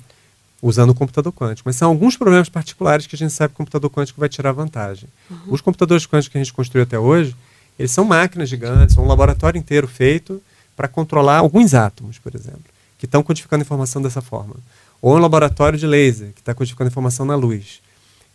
usando 0.61 0.91
o 0.91 0.93
computador 0.93 1.33
quântico. 1.33 1.67
Mas 1.67 1.75
são 1.75 1.89
alguns 1.89 2.15
problemas 2.15 2.47
particulares 2.47 3.07
que 3.07 3.15
a 3.15 3.17
gente 3.17 3.33
sabe 3.33 3.49
que 3.49 3.55
o 3.55 3.57
computador 3.57 3.89
quântico 3.89 4.19
vai 4.19 4.29
tirar 4.29 4.51
vantagem. 4.51 5.09
Uhum. 5.27 5.37
Os 5.47 5.59
computadores 5.59 6.05
quânticos 6.05 6.27
que 6.27 6.37
a 6.37 6.43
gente 6.43 6.53
construiu 6.53 6.83
até 6.83 6.99
hoje, 6.99 7.35
eles 7.79 7.91
são 7.91 8.05
máquinas 8.05 8.47
gigantes, 8.47 8.93
são 8.93 9.03
um 9.05 9.07
laboratório 9.07 9.57
inteiro 9.57 9.87
feito 9.87 10.39
para 10.77 10.87
controlar 10.87 11.37
alguns 11.37 11.73
átomos, 11.73 12.19
por 12.19 12.35
exemplo, 12.35 12.61
que 12.99 13.05
estão 13.05 13.23
codificando 13.23 13.63
informação 13.63 14.03
dessa 14.03 14.21
forma. 14.21 14.53
Ou 15.01 15.15
um 15.15 15.19
laboratório 15.19 15.79
de 15.79 15.87
laser, 15.87 16.31
que 16.35 16.41
está 16.41 16.53
codificando 16.53 16.89
informação 16.89 17.25
na 17.25 17.35
luz. 17.35 17.81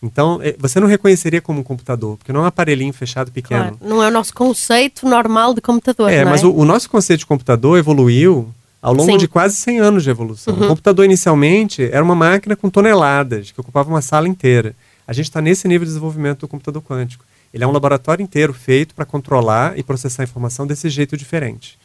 Então, 0.02 0.40
é, 0.42 0.56
você 0.58 0.80
não 0.80 0.88
reconheceria 0.88 1.40
como 1.40 1.60
um 1.60 1.62
computador, 1.62 2.16
porque 2.16 2.32
não 2.32 2.40
é 2.40 2.42
um 2.42 2.46
aparelhinho 2.46 2.92
fechado 2.92 3.30
pequeno. 3.30 3.78
Claro, 3.78 3.78
não 3.80 4.02
é 4.02 4.08
o 4.08 4.10
nosso 4.10 4.34
conceito 4.34 5.08
normal 5.08 5.54
de 5.54 5.60
computador. 5.60 6.10
É, 6.10 6.24
mas 6.24 6.42
é? 6.42 6.46
o, 6.46 6.56
o 6.56 6.64
nosso 6.64 6.90
conceito 6.90 7.20
de 7.20 7.26
computador 7.26 7.78
evoluiu 7.78 8.52
ao 8.84 8.92
longo 8.92 9.12
Sim. 9.12 9.16
de 9.16 9.26
quase 9.26 9.56
100 9.56 9.80
anos 9.80 10.04
de 10.04 10.10
evolução. 10.10 10.52
O 10.52 10.68
computador, 10.68 11.06
inicialmente, 11.06 11.82
era 11.82 12.04
uma 12.04 12.14
máquina 12.14 12.54
com 12.54 12.68
toneladas, 12.68 13.50
que 13.50 13.58
ocupava 13.58 13.88
uma 13.88 14.02
sala 14.02 14.28
inteira. 14.28 14.76
A 15.08 15.12
gente 15.14 15.24
está 15.24 15.40
nesse 15.40 15.66
nível 15.66 15.86
de 15.86 15.90
desenvolvimento 15.92 16.40
do 16.40 16.48
computador 16.48 16.82
quântico. 16.82 17.24
Ele 17.52 17.64
é 17.64 17.66
um 17.66 17.70
laboratório 17.70 18.22
inteiro 18.22 18.52
feito 18.52 18.94
para 18.94 19.06
controlar 19.06 19.78
e 19.78 19.82
processar 19.82 20.24
informação 20.24 20.66
desse 20.66 20.90
jeito 20.90 21.16
diferente. 21.16 21.78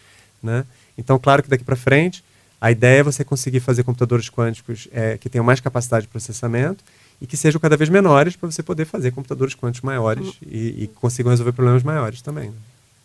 Né? 0.43 0.65
Então, 0.97 1.17
claro 1.17 1.41
que 1.41 1.49
daqui 1.49 1.63
para 1.63 1.77
frente, 1.77 2.21
a 2.59 2.69
ideia 2.69 2.99
é 2.99 3.03
você 3.03 3.23
conseguir 3.23 3.61
fazer 3.61 3.83
computadores 3.83 4.29
quânticos 4.29 4.89
é, 4.91 5.17
que 5.17 5.29
tenham 5.29 5.45
mais 5.45 5.61
capacidade 5.61 6.01
de 6.05 6.09
processamento 6.09 6.83
e 7.21 7.25
que 7.25 7.37
sejam 7.37 7.61
cada 7.61 7.77
vez 7.77 7.89
menores 7.89 8.35
para 8.35 8.51
você 8.51 8.61
poder 8.61 8.83
fazer 8.83 9.11
computadores 9.11 9.55
quânticos 9.55 9.85
maiores 9.85 10.33
e, 10.45 10.83
e 10.83 10.87
consigam 10.95 11.29
resolver 11.29 11.53
problemas 11.53 11.81
maiores 11.81 12.21
também. 12.21 12.49
né? 12.49 12.55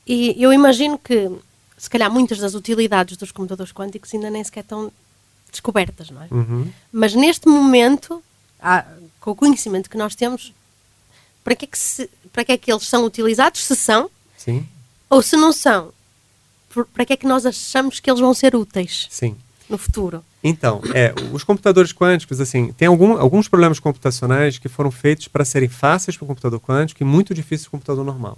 E 0.04 0.34
eu 0.42 0.52
imagino 0.52 0.98
que, 0.98 1.30
se 1.76 1.90
calhar, 1.90 2.10
muitas 2.10 2.38
das 2.38 2.54
utilidades 2.54 3.16
dos 3.16 3.32
computadores 3.32 3.72
quânticos 3.72 4.12
ainda 4.14 4.30
nem 4.30 4.42
sequer 4.44 4.60
estão 4.60 4.90
descobertas, 5.50 6.10
não 6.10 6.22
é? 6.22 6.28
Uhum. 6.30 6.70
Mas 6.92 7.14
neste 7.14 7.48
momento, 7.48 8.22
há- 8.60 8.84
com 9.20 9.30
o 9.32 9.34
conhecimento 9.36 9.88
que 9.90 9.96
nós 9.96 10.14
temos, 10.14 10.52
para 11.42 11.54
que, 11.54 11.64
é 11.64 11.68
que 11.68 11.78
se- 11.78 12.10
para 12.32 12.44
que 12.44 12.52
é 12.52 12.56
que 12.56 12.72
eles 12.72 12.86
são 12.88 13.04
utilizados? 13.04 13.62
Se 13.64 13.76
são, 13.76 14.10
Sim, 14.36 14.66
ou 15.10 15.22
se 15.22 15.36
não 15.36 15.52
são, 15.52 15.92
por- 16.70 16.86
para 16.86 17.04
que 17.04 17.12
é 17.12 17.16
que 17.16 17.26
nós 17.26 17.44
achamos 17.46 18.00
que 18.00 18.10
eles 18.10 18.20
vão 18.20 18.34
ser 18.34 18.54
úteis 18.56 19.06
sim. 19.10 19.36
no 19.68 19.78
futuro? 19.78 20.24
Então, 20.42 20.82
é, 20.94 21.14
os 21.32 21.42
computadores 21.44 21.92
quânticos, 21.92 22.38
assim, 22.40 22.72
tem 22.72 22.86
algum, 22.88 23.16
alguns 23.16 23.48
problemas 23.48 23.78
computacionais 23.80 24.58
que 24.58 24.68
foram 24.68 24.90
feitos 24.90 25.26
para 25.28 25.44
serem 25.44 25.68
fáceis 25.70 26.16
para 26.16 26.24
o 26.24 26.28
computador 26.28 26.60
quântico 26.60 27.02
e 27.02 27.06
muito 27.06 27.32
difíceis 27.32 27.62
para 27.62 27.68
o 27.68 27.70
computador 27.72 28.04
normal. 28.04 28.36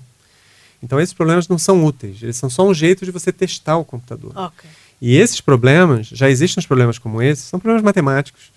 Então, 0.83 1.01
esses 1.01 1.15
problemas 1.15 1.49
não 1.49 1.59
são 1.59 1.85
úteis, 1.85 2.23
eles 2.23 2.37
são 2.37 2.51
só 2.51 2.67
um 2.67 2.75
jeito 2.75 3.05
de 3.05 3.11
você 3.11 3.33
testar 3.33 3.77
o 3.77 3.85
computador. 3.85 4.33
Ok. 4.37 4.69
E 5.01 5.17
esses 5.17 5.41
problemas, 5.41 6.09
já 6.09 6.29
existem 6.29 6.61
os 6.61 6.67
problemas 6.67 6.99
como 6.99 7.21
esses, 7.21 7.45
são 7.45 7.61
problemas 7.61 7.83
matemáticos 7.83 8.51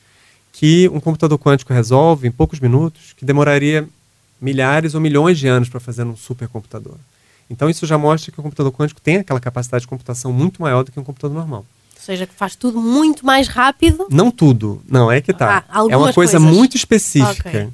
que 0.52 0.90
um 0.90 1.00
computador 1.00 1.38
quântico 1.38 1.74
resolve 1.74 2.28
em 2.28 2.32
poucos 2.32 2.60
minutos, 2.60 3.14
que 3.16 3.26
demoraria 3.26 3.88
milhares 4.42 4.96
ou 4.96 5.02
milhões 5.02 5.38
de 5.38 5.48
anos 5.48 5.70
para 5.70 5.80
fazer 5.80 6.04
num 6.04 6.16
supercomputador. 6.16 6.96
Então, 7.50 7.70
isso 7.70 7.86
já 7.86 7.98
mostra 7.98 8.32
que 8.32 8.40
o 8.40 8.44
computador 8.44 8.72
quântico 8.72 9.02
tem 9.02 9.18
aquela 9.18 9.40
capacidade 9.40 9.82
de 9.82 9.88
computação 9.88 10.32
muito 10.32 10.62
maior 10.62 10.84
do 10.84 10.92
que 10.92 11.00
um 11.00 11.04
computador 11.04 11.36
normal. 11.36 11.66
Ou 11.96 12.02
seja, 12.02 12.26
que 12.26 12.34
faz 12.34 12.56
tudo 12.56 12.80
muito 12.80 13.26
mais 13.26 13.48
rápido. 13.48 14.08
Não 14.10 14.32
tudo, 14.32 14.82
não, 14.88 15.12
é 15.12 15.20
que 15.20 15.34
tá. 15.34 15.66
Ah, 15.68 15.80
é 15.90 15.98
uma 15.98 16.14
coisa 16.14 16.38
coisas. 16.38 16.42
muito 16.42 16.78
específica. 16.78 17.50
Ok. 17.50 17.70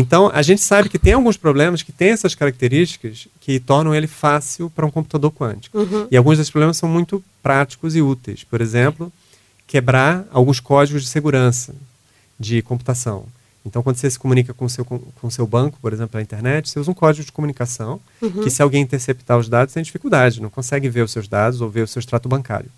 Então, 0.00 0.30
a 0.32 0.42
gente 0.42 0.62
sabe 0.62 0.88
que 0.88 0.96
tem 0.96 1.14
alguns 1.14 1.36
problemas 1.36 1.82
que 1.82 1.90
têm 1.90 2.10
essas 2.10 2.32
características 2.32 3.26
que 3.40 3.58
tornam 3.58 3.92
ele 3.92 4.06
fácil 4.06 4.70
para 4.70 4.86
um 4.86 4.92
computador 4.92 5.32
quântico. 5.32 5.76
Uhum. 5.76 6.06
E 6.08 6.16
alguns 6.16 6.38
desses 6.38 6.52
problemas 6.52 6.76
são 6.76 6.88
muito 6.88 7.20
práticos 7.42 7.96
e 7.96 8.00
úteis. 8.00 8.44
Por 8.44 8.60
exemplo, 8.60 9.12
quebrar 9.66 10.24
alguns 10.30 10.60
códigos 10.60 11.02
de 11.02 11.08
segurança 11.08 11.74
de 12.38 12.62
computação. 12.62 13.26
Então, 13.66 13.82
quando 13.82 13.96
você 13.96 14.08
se 14.08 14.16
comunica 14.16 14.54
com 14.54 14.66
o 14.66 14.70
seu, 14.70 14.84
com 14.84 15.02
o 15.20 15.30
seu 15.32 15.48
banco, 15.48 15.80
por 15.82 15.92
exemplo, 15.92 16.10
pela 16.12 16.22
internet, 16.22 16.70
você 16.70 16.78
usa 16.78 16.92
um 16.92 16.94
código 16.94 17.26
de 17.26 17.32
comunicação 17.32 18.00
Uhum. 18.22 18.44
que, 18.44 18.50
se 18.50 18.62
alguém 18.62 18.82
interceptar 18.82 19.36
os 19.36 19.48
dados, 19.48 19.74
tem 19.74 19.82
dificuldade, 19.82 20.40
não 20.40 20.48
consegue 20.48 20.88
ver 20.88 21.02
os 21.02 21.10
seus 21.10 21.26
dados 21.26 21.60
ou 21.60 21.68
ver 21.68 21.82
o 21.82 21.88
seu 21.88 21.98
extrato 21.98 22.28
bancário. 22.28 22.70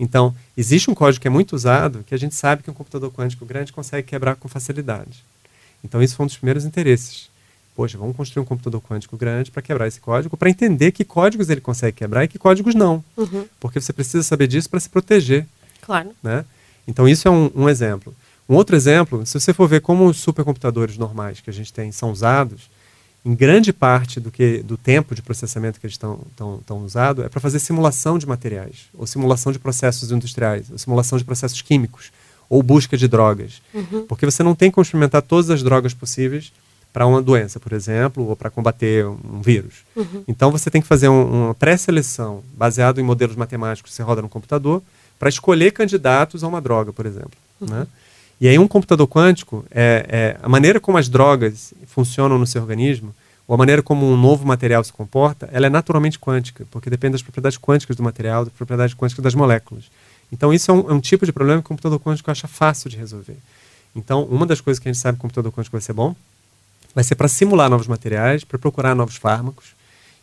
Então, 0.00 0.34
existe 0.56 0.90
um 0.90 0.94
código 0.94 1.20
que 1.20 1.28
é 1.28 1.30
muito 1.30 1.54
usado 1.54 2.02
que 2.06 2.14
a 2.14 2.18
gente 2.18 2.34
sabe 2.34 2.62
que 2.62 2.70
um 2.70 2.74
computador 2.74 3.12
quântico 3.12 3.44
grande 3.44 3.74
consegue 3.74 4.08
quebrar 4.08 4.36
com 4.36 4.48
facilidade. 4.48 5.22
Então, 5.84 6.02
isso 6.02 6.16
foi 6.16 6.24
um 6.24 6.26
dos 6.26 6.36
primeiros 6.36 6.64
interesses. 6.64 7.28
Poxa, 7.74 7.98
vamos 7.98 8.16
construir 8.16 8.42
um 8.42 8.46
computador 8.46 8.80
quântico 8.80 9.16
grande 9.16 9.50
para 9.50 9.60
quebrar 9.60 9.86
esse 9.86 10.00
código, 10.00 10.36
para 10.36 10.48
entender 10.48 10.92
que 10.92 11.04
códigos 11.04 11.50
ele 11.50 11.60
consegue 11.60 11.98
quebrar 11.98 12.24
e 12.24 12.28
que 12.28 12.38
códigos 12.38 12.74
não. 12.74 13.04
Uhum. 13.16 13.46
Porque 13.60 13.80
você 13.80 13.92
precisa 13.92 14.22
saber 14.22 14.46
disso 14.46 14.70
para 14.70 14.80
se 14.80 14.88
proteger. 14.88 15.46
Claro. 15.82 16.12
Né? 16.22 16.44
Então, 16.88 17.06
isso 17.06 17.28
é 17.28 17.30
um, 17.30 17.50
um 17.54 17.68
exemplo. 17.68 18.14
Um 18.48 18.54
outro 18.54 18.76
exemplo, 18.76 19.26
se 19.26 19.38
você 19.38 19.52
for 19.52 19.68
ver 19.68 19.80
como 19.80 20.06
os 20.06 20.18
supercomputadores 20.18 20.96
normais 20.96 21.40
que 21.40 21.50
a 21.50 21.52
gente 21.52 21.72
tem 21.72 21.92
são 21.92 22.10
usados, 22.12 22.70
em 23.26 23.34
grande 23.34 23.72
parte 23.72 24.20
do, 24.20 24.30
que, 24.30 24.62
do 24.62 24.76
tempo 24.76 25.12
de 25.12 25.20
processamento 25.20 25.80
que 25.80 25.86
eles 25.86 25.94
estão 25.94 26.84
usados 26.84 27.24
é 27.24 27.28
para 27.28 27.40
fazer 27.40 27.58
simulação 27.58 28.18
de 28.18 28.26
materiais, 28.26 28.86
ou 28.94 29.04
simulação 29.04 29.50
de 29.50 29.58
processos 29.58 30.12
industriais, 30.12 30.70
ou 30.70 30.78
simulação 30.78 31.18
de 31.18 31.24
processos 31.24 31.60
químicos, 31.60 32.12
ou 32.48 32.62
busca 32.62 32.96
de 32.96 33.08
drogas. 33.08 33.60
Uhum. 33.74 34.06
Porque 34.06 34.24
você 34.24 34.42
não 34.42 34.54
tem 34.54 34.70
como 34.70 34.82
experimentar 34.82 35.22
todas 35.22 35.50
as 35.50 35.62
drogas 35.62 35.94
possíveis 35.94 36.52
para 36.92 37.06
uma 37.06 37.20
doença, 37.20 37.60
por 37.60 37.72
exemplo, 37.72 38.26
ou 38.26 38.34
para 38.34 38.48
combater 38.48 39.06
um 39.06 39.42
vírus. 39.42 39.84
Uhum. 39.94 40.24
Então 40.26 40.50
você 40.50 40.70
tem 40.70 40.80
que 40.80 40.88
fazer 40.88 41.08
um, 41.08 41.46
uma 41.46 41.54
pré-seleção 41.54 42.42
baseado 42.54 42.98
em 43.00 43.04
modelos 43.04 43.36
matemáticos 43.36 43.90
que 43.90 43.96
você 43.96 44.02
roda 44.02 44.22
no 44.22 44.28
computador 44.28 44.82
para 45.18 45.28
escolher 45.28 45.72
candidatos 45.72 46.42
a 46.42 46.48
uma 46.48 46.60
droga, 46.60 46.92
por 46.92 47.04
exemplo. 47.04 47.32
Né? 47.60 47.86
E 48.40 48.48
aí 48.48 48.58
um 48.58 48.68
computador 48.68 49.06
quântico, 49.08 49.64
é, 49.70 50.06
é, 50.08 50.36
a 50.42 50.48
maneira 50.48 50.78
como 50.80 50.98
as 50.98 51.08
drogas 51.08 51.74
funcionam 51.86 52.38
no 52.38 52.46
seu 52.46 52.62
organismo, 52.62 53.14
ou 53.48 53.54
a 53.54 53.58
maneira 53.58 53.82
como 53.82 54.10
um 54.10 54.16
novo 54.16 54.46
material 54.46 54.82
se 54.82 54.92
comporta, 54.92 55.48
ela 55.52 55.66
é 55.66 55.70
naturalmente 55.70 56.18
quântica, 56.18 56.66
porque 56.70 56.90
depende 56.90 57.12
das 57.12 57.22
propriedades 57.22 57.58
quânticas 57.58 57.96
do 57.96 58.02
material, 58.02 58.44
das 58.44 58.52
propriedades 58.52 58.94
quânticas 58.94 59.22
das 59.22 59.34
moléculas. 59.34 59.84
Então 60.32 60.52
isso 60.52 60.70
é 60.70 60.74
um, 60.74 60.90
é 60.90 60.92
um 60.92 61.00
tipo 61.00 61.24
de 61.24 61.32
problema 61.32 61.60
que 61.60 61.66
o 61.66 61.68
computador 61.68 62.00
quântico 62.00 62.30
acha 62.30 62.48
fácil 62.48 62.90
de 62.90 62.96
resolver. 62.96 63.36
Então 63.94 64.24
uma 64.24 64.46
das 64.46 64.60
coisas 64.60 64.78
que 64.78 64.88
a 64.88 64.92
gente 64.92 65.00
sabe 65.00 65.16
que 65.16 65.20
o 65.20 65.22
computador 65.22 65.52
quântico 65.52 65.76
vai 65.76 65.80
ser 65.80 65.92
bom, 65.92 66.14
vai 66.94 67.04
ser 67.04 67.14
para 67.14 67.28
simular 67.28 67.68
novos 67.68 67.86
materiais, 67.86 68.44
para 68.44 68.58
procurar 68.58 68.94
novos 68.94 69.16
fármacos, 69.16 69.74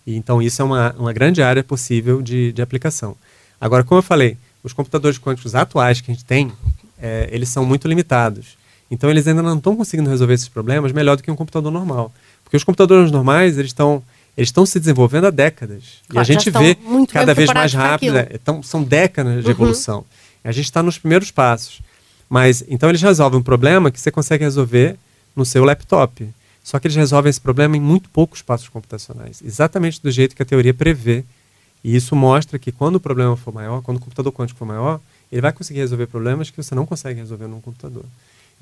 e 0.05 0.15
então 0.15 0.41
isso 0.41 0.61
é 0.61 0.65
uma, 0.65 0.93
uma 0.97 1.13
grande 1.13 1.41
área 1.41 1.63
possível 1.63 2.21
de, 2.21 2.51
de 2.51 2.61
aplicação. 2.61 3.15
Agora, 3.59 3.83
como 3.83 3.99
eu 3.99 4.03
falei, 4.03 4.37
os 4.63 4.73
computadores 4.73 5.17
quânticos 5.17 5.55
atuais 5.55 6.01
que 6.01 6.11
a 6.11 6.13
gente 6.13 6.25
tem, 6.25 6.51
é, 7.01 7.29
eles 7.31 7.49
são 7.49 7.65
muito 7.65 7.87
limitados. 7.87 8.57
Então, 8.89 9.09
eles 9.09 9.27
ainda 9.27 9.41
não 9.41 9.57
estão 9.57 9.75
conseguindo 9.75 10.09
resolver 10.09 10.33
esses 10.33 10.47
problemas 10.47 10.91
melhor 10.91 11.17
do 11.17 11.23
que 11.23 11.31
um 11.31 11.35
computador 11.35 11.71
normal. 11.71 12.13
Porque 12.43 12.55
os 12.55 12.63
computadores 12.63 13.11
normais, 13.11 13.57
eles 13.57 13.69
estão 13.69 14.03
eles 14.37 14.47
estão 14.49 14.65
se 14.65 14.79
desenvolvendo 14.79 15.25
há 15.27 15.29
décadas. 15.29 15.83
Claro, 16.07 16.15
e 16.15 16.19
a 16.19 16.23
gente 16.23 16.49
vê 16.49 16.77
cada 17.11 17.33
vez 17.33 17.51
mais 17.53 17.73
rápido. 17.73 18.17
aquilo. 18.17 18.17
é, 18.17 18.35
então, 18.35 18.63
são 18.63 18.83
décadas 18.83 19.41
de 19.41 19.45
Uhum. 19.45 19.51
evolução. 19.51 20.05
A 20.43 20.51
gente 20.51 20.65
está 20.65 20.81
nos 20.83 20.97
primeiros 20.97 21.31
passos. 21.31 21.81
Mas, 22.29 22.63
então, 22.67 22.89
eles 22.89 23.01
resolvem 23.01 23.39
um 23.39 23.43
problema 23.43 23.91
que 23.91 23.99
você 23.99 24.09
consegue 24.11 24.43
resolver 24.43 24.97
no 25.35 25.45
seu 25.45 25.63
laptop. 25.63 26.27
Só 26.63 26.79
que 26.79 26.87
eles 26.87 26.95
resolvem 26.95 27.29
esse 27.29 27.39
problema 27.41 27.77
em 27.77 27.79
muito 27.79 28.09
poucos 28.09 28.41
passos 28.41 28.69
computacionais. 28.69 29.41
Exatamente 29.45 30.01
do 30.01 30.09
jeito 30.09 30.35
que 30.35 30.41
a 30.41 30.45
teoria 30.45 30.73
prevê. 30.73 31.23
E 31.83 31.95
isso 31.95 32.15
mostra 32.15 32.57
que 32.57 32.71
quando 32.71 32.95
o 32.95 32.99
problema 32.99 33.35
for 33.35 33.53
maior, 33.53 33.81
quando 33.81 33.97
o 33.97 33.99
computador 33.99 34.31
quântico 34.31 34.57
for 34.57 34.65
maior, 34.65 34.99
ele 35.31 35.41
vai 35.41 35.51
conseguir 35.51 35.79
resolver 35.81 36.07
problemas 36.07 36.49
que 36.49 36.55
você 36.57 36.73
não 36.73 36.85
consegue 36.85 37.19
resolver 37.19 37.45
num 37.47 37.59
computador. 37.59 38.05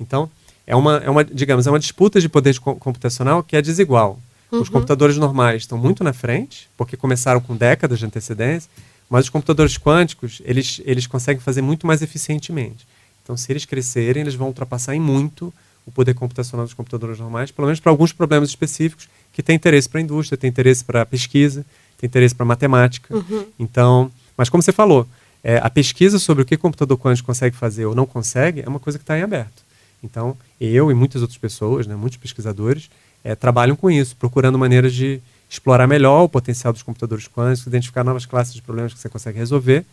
Então, 0.00 0.28
é 0.66 0.74
uma, 0.74 0.96
é 0.98 1.08
uma 1.08 1.24
digamos, 1.24 1.66
é 1.66 1.70
uma 1.70 1.78
disputa 1.78 2.20
de 2.20 2.28
poder 2.28 2.52
de 2.52 2.60
co- 2.60 2.74
computacional 2.76 3.42
que 3.42 3.56
é 3.56 3.62
desigual. 3.62 4.18
Os 4.52 4.68
computadores 4.68 5.16
normais 5.16 5.62
estão 5.62 5.78
muito 5.78 6.04
na 6.04 6.12
frente, 6.12 6.68
porque 6.76 6.96
começaram 6.96 7.40
com 7.40 7.56
décadas 7.56 7.98
de 7.98 8.06
antecedência, 8.06 8.70
mas 9.08 9.24
os 9.24 9.30
computadores 9.30 9.78
quânticos, 9.78 10.42
eles, 10.44 10.80
eles 10.84 11.06
conseguem 11.06 11.40
fazer 11.40 11.62
muito 11.62 11.86
mais 11.86 12.02
eficientemente. 12.02 12.86
Então, 13.22 13.36
se 13.36 13.50
eles 13.52 13.64
crescerem, 13.64 14.22
eles 14.22 14.34
vão 14.34 14.48
ultrapassar 14.48 14.94
em 14.94 15.00
muito 15.00 15.52
o 15.86 15.90
poder 15.90 16.14
computacional 16.14 16.64
dos 16.64 16.74
computadores 16.74 17.18
normais, 17.18 17.50
pelo 17.50 17.66
menos 17.66 17.80
para 17.80 17.90
alguns 17.90 18.12
problemas 18.12 18.48
específicos 18.48 19.08
que 19.32 19.42
têm 19.42 19.56
interesse 19.56 19.88
para 19.88 20.00
a 20.00 20.02
indústria, 20.02 20.36
têm 20.36 20.50
interesse 20.50 20.84
para 20.84 21.02
a 21.02 21.06
pesquisa, 21.06 21.64
têm 21.98 22.06
interesse 22.06 22.34
para 22.34 22.44
a 22.44 22.46
matemática. 22.46 23.14
Então, 23.58 24.10
mas 24.36 24.48
como 24.48 24.62
você 24.62 24.72
falou, 24.72 25.06
é, 25.42 25.58
a 25.58 25.68
pesquisa 25.70 26.18
sobre 26.18 26.42
o 26.42 26.46
que 26.46 26.54
o 26.54 26.58
computador 26.58 26.96
quântico 26.98 27.26
consegue 27.26 27.56
fazer 27.56 27.84
ou 27.86 27.94
não 27.94 28.06
consegue 28.06 28.62
é 28.64 28.68
uma 28.68 28.78
coisa 28.78 28.98
que 28.98 29.02
está 29.02 29.18
em 29.18 29.22
aberto. 29.22 29.62
Então, 30.02 30.36
eu 30.60 30.90
e 30.90 30.94
muitas 30.94 31.22
outras 31.22 31.38
pessoas, 31.38 31.86
né, 31.86 31.94
muitos 31.94 32.18
pesquisadores, 32.18 32.90
é, 33.24 33.34
trabalham 33.34 33.76
com 33.76 33.90
isso, 33.90 34.16
procurando 34.16 34.58
maneiras 34.58 34.92
de 34.94 35.20
explorar 35.48 35.86
melhor 35.86 36.22
o 36.24 36.28
potencial 36.28 36.72
dos 36.72 36.82
computadores 36.82 37.28
quânticos, 37.28 37.66
identificar 37.66 38.02
novas 38.04 38.24
classes 38.26 38.54
de 38.54 38.62
problemas 38.62 38.92
que 38.94 38.98
você 39.00 39.08
consegue 39.08 39.38
resolver 39.38 39.84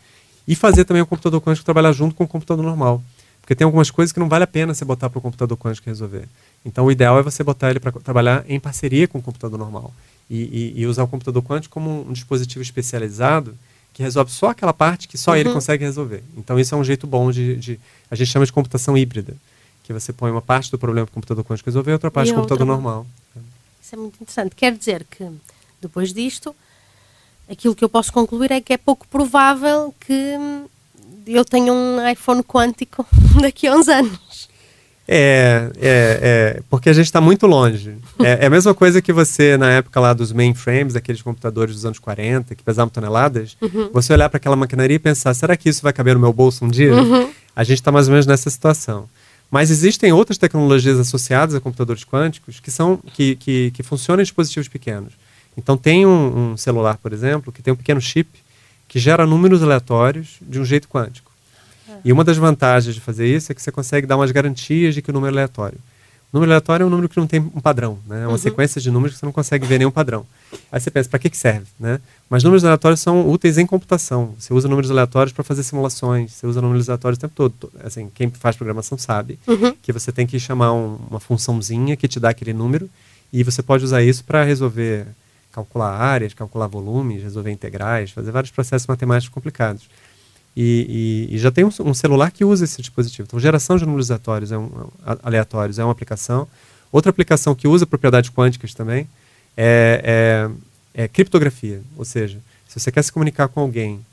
e 0.48 0.56
fazer 0.56 0.86
também 0.86 1.02
o 1.04 1.06
computador 1.06 1.42
quântico 1.42 1.66
trabalhar 1.66 1.92
junto 1.92 2.16
com 2.16 2.24
o 2.24 2.28
computador 2.28 2.64
normal. 2.64 3.04
Porque 3.42 3.56
tem 3.56 3.66
algumas 3.66 3.90
coisas 3.92 4.14
que 4.14 4.20
não 4.20 4.30
vale 4.30 4.44
a 4.44 4.48
pena 4.48 4.74
você 4.74 4.86
botar 4.86 5.10
para 5.10 5.18
o 5.20 5.22
computador 5.22 5.58
quântico 5.58 5.90
resolver. 5.90 6.24
Então, 6.66 6.86
o 6.86 6.92
ideal 6.92 7.18
é 7.20 7.24
você 7.24 7.44
botar 7.44 7.70
ele 7.72 7.80
para 7.80 7.92
trabalhar 7.92 8.44
em 8.48 8.60
parceria 8.60 9.08
com 9.08 9.18
o 9.18 9.22
computador 9.22 9.58
normal 9.58 9.94
e, 10.30 10.38
e- 10.76 10.82
e 10.82 10.86
usar 10.86 11.04
o 11.04 11.08
computador 11.08 11.42
quântico 11.44 11.74
como 11.74 11.90
um, 11.90 12.10
um 12.10 12.14
dispositivo 12.14 12.62
especializado 12.62 13.56
que 13.94 14.04
resolve 14.04 14.32
só 14.32 14.50
aquela 14.52 14.74
parte 14.74 15.08
que 15.08 15.18
só 15.18 15.36
ele 15.36 15.50
consegue 15.54 15.84
resolver. 15.84 16.24
Então, 16.38 16.60
isso 16.60 16.74
é 16.74 16.78
um 16.78 16.84
jeito 16.84 17.06
bom 17.08 17.32
de, 17.32 17.56
de- 17.58 17.80
A 18.10 18.16
gente 18.16 18.28
chama 18.32 18.46
de 18.46 18.54
computação 18.54 18.98
híbrida, 18.98 19.34
que 19.84 19.92
você 19.92 20.14
põe 20.14 20.30
uma 20.32 20.42
parte 20.42 20.70
do 20.72 20.78
problema 20.78 21.06
para 21.08 21.12
o 21.12 21.16
computador 21.16 21.44
quântico 21.44 21.70
resolver 21.70 21.92
e 21.92 21.94
outra 21.94 22.12
parte 22.12 22.30
E 22.30 22.32
do 22.32 22.38
a 22.38 22.42
outra 22.42 22.56
computador 22.56 22.76
normal. 22.84 23.08
Isso 23.90 23.96
é 23.96 23.98
muito 23.98 24.16
interessante. 24.22 24.56
Quer 24.56 24.78
dizer 24.78 25.04
que, 25.10 25.28
depois 25.82 26.14
disto, 26.14 26.56
aquilo 27.50 27.74
que 27.74 27.84
eu 27.84 27.90
posso 27.90 28.14
concluir 28.14 28.52
é 28.52 28.62
que 28.62 28.72
é 28.72 28.78
pouco 28.78 29.08
provável 29.08 29.92
que 30.00 30.14
hum, 30.14 30.66
eu 31.26 31.44
tenha 31.44 31.74
um 31.74 32.08
iPhone 32.08 32.44
quântico 32.44 33.04
daqui 33.42 33.66
a 33.66 33.76
uns 33.76 33.88
anos. 33.88 34.48
É, 35.08 35.72
é, 35.78 36.20
é, 36.22 36.62
porque 36.70 36.88
a 36.88 36.94
gente 36.94 37.06
está 37.06 37.20
muito 37.20 37.48
longe. 37.48 37.98
É, 38.22 38.44
é, 38.44 38.46
a 38.46 38.50
mesma 38.50 38.76
coisa 38.76 39.02
que 39.02 39.14
você, 39.14 39.58
na 39.58 39.72
época 39.72 39.98
lá 40.00 40.14
dos 40.14 40.34
mainframes, 40.34 40.96
aqueles 40.96 41.22
computadores 41.22 41.74
dos 41.74 41.86
anos 41.86 41.98
40, 41.98 42.54
que 42.54 42.62
pesavam 42.62 42.90
toneladas, 42.90 43.58
uhum. 43.62 43.90
você 43.94 44.12
olhar 44.12 44.30
para 44.30 44.38
aquela 44.38 44.58
maquinaria 44.58 44.98
e 44.98 45.00
pensar, 45.00 45.34
será 45.34 45.56
que 45.56 45.70
isso 45.70 45.82
vai 45.82 45.94
caber 45.94 46.16
no 46.16 46.20
meu 46.20 46.34
bolso 46.34 46.66
um 46.66 46.68
dia? 46.68 46.94
Uhum. 46.94 47.32
A 47.56 47.64
gente 47.64 47.80
está 47.80 47.94
mais 47.94 48.08
ou 48.08 48.12
menos 48.12 48.28
nessa 48.28 48.50
situação. 48.50 49.10
Mas 49.50 49.72
existem 49.72 50.12
outras 50.12 50.38
tecnologias 50.38 51.00
associadas 51.00 51.56
a 51.56 51.60
computadores 51.60 52.04
quânticos 52.04 52.60
que, 52.60 52.70
são, 52.70 52.98
que, 52.98 53.36
que, 53.36 53.72
que 53.72 53.84
funcionam 53.84 54.22
em 54.22 54.24
dispositivos 54.24 54.68
pequenos. 54.68 55.14
Então 55.58 55.76
tem 55.76 56.06
um, 56.06 56.52
um 56.52 56.58
celular, 56.58 56.98
por 56.98 57.12
exemplo, 57.12 57.52
que 57.52 57.62
tem 57.62 57.74
um 57.74 57.78
pequeno 57.78 58.00
chip 58.00 58.30
que 58.88 59.00
gera 59.00 59.26
números 59.26 59.62
aleatórios 59.64 60.38
de 60.42 60.60
um 60.60 60.66
jeito 60.66 60.88
quântico. 60.88 61.32
E 62.04 62.12
uma 62.12 62.24
das 62.24 62.38
vantagens 62.38 62.96
de 62.96 63.02
fazer 63.02 63.28
isso 63.28 63.52
é 63.52 63.56
que 63.56 63.62
você 63.62 63.72
consegue 63.72 64.08
dar 64.08 64.16
umas 64.16 64.32
garantias 64.32 64.96
de 64.96 65.02
que 65.02 65.10
o 65.10 65.14
número 65.14 65.34
é 65.34 65.36
aleatório. 65.36 65.78
Número 66.32 66.52
aleatório 66.52 66.84
é 66.84 66.86
um 66.86 66.90
número 66.90 67.10
que 67.10 67.18
não 67.18 67.26
tem 67.26 67.40
um 67.40 67.60
padrão, 67.60 67.98
né? 68.06 68.22
É 68.22 68.26
uma 68.26 68.34
uhum. 68.34 68.38
sequência 68.38 68.80
de 68.80 68.92
números 68.92 69.16
que 69.16 69.20
você 69.20 69.26
não 69.26 69.34
consegue 69.34 69.66
ver 69.66 69.80
nenhum 69.80 69.90
padrão. 69.90 70.26
Aí 70.72 70.80
você 70.80 70.92
pensa, 70.92 71.10
para 71.10 71.18
que, 71.18 71.30
que 71.30 71.38
serve? 71.38 71.66
Né? 71.80 72.00
Mas 72.30 72.44
números 72.44 72.64
aleatórios 72.64 73.00
são 73.00 73.28
úteis 73.28 73.58
em 73.58 73.66
computação. 73.66 74.36
Você 74.38 74.54
usa 74.54 74.68
números 74.68 74.92
aleatórios 74.92 75.34
para 75.34 75.44
fazer 75.44 75.64
simulações, 75.64 76.34
você 76.34 76.46
usa 76.46 76.62
números 76.62 76.88
aleatórios 76.88 77.18
o 77.18 77.22
tempo 77.22 77.34
todo. 77.36 77.72
Assim, 77.84 78.12
quem 78.14 78.30
faz 78.30 78.56
programação 78.56 78.96
sabe 78.96 79.40
uhum. 79.48 79.74
que 79.82 79.92
você 79.92 80.12
tem 80.12 80.28
que 80.28 80.40
chamar 80.40 80.72
um, 80.74 81.00
uma 81.10 81.20
funçãozinha 81.20 81.96
que 81.96 82.08
te 82.08 82.20
dá 82.20 82.30
aquele 82.30 82.54
número 82.54 82.88
e 83.34 83.44
você 83.44 83.64
pode 83.64 83.84
usar 83.84 84.04
isso 84.04 84.24
para 84.24 84.44
resolver, 84.44 85.08
calcular 85.52 85.92
áreas, 85.92 86.36
calcular 86.36 86.68
volumes, 86.68 87.24
resolver 87.24 87.52
integrais, 87.52 88.12
fazer 88.12 88.32
vários 88.32 88.52
processos 88.52 88.88
matemáticos 88.88 89.34
complicados. 89.34 89.90
E, 90.56 91.28
e, 91.30 91.36
e, 91.36 91.38
já 91.38 91.52
tem 91.52 91.64
um, 91.64 91.72
um, 91.82 91.94
celular 91.94 92.32
que 92.32 92.44
usa 92.44 92.66
esse 92.66 92.82
dispositivo. 92.82 93.28
Então, 93.28 93.40
geração 93.40 93.78
de 93.78 93.86
números 93.86 94.10
aleatórios 94.12 94.52
é, 94.52 94.58
um, 94.58 94.70
aleatórios 95.24 95.80
é 95.80 95.84
uma 95.84 95.92
aplicação. 95.92 96.48
Outra 96.92 97.10
aplicação 97.10 97.56
que 97.56 97.68
usa 97.68 97.86
propriedades 97.86 98.30
quânticas 98.30 98.74
também 98.74 99.08
é, 99.56 100.50
é, 100.96 101.04
é, 101.04 101.08
criptografia. 101.08 101.82
Ou 101.96 102.04
seja, 102.04 102.40
se 102.68 102.80
você 102.80 102.92
quer 102.92 103.04
se 103.04 103.12
comunicar 103.12 103.48
com 103.48 103.62
alguém 103.62 104.06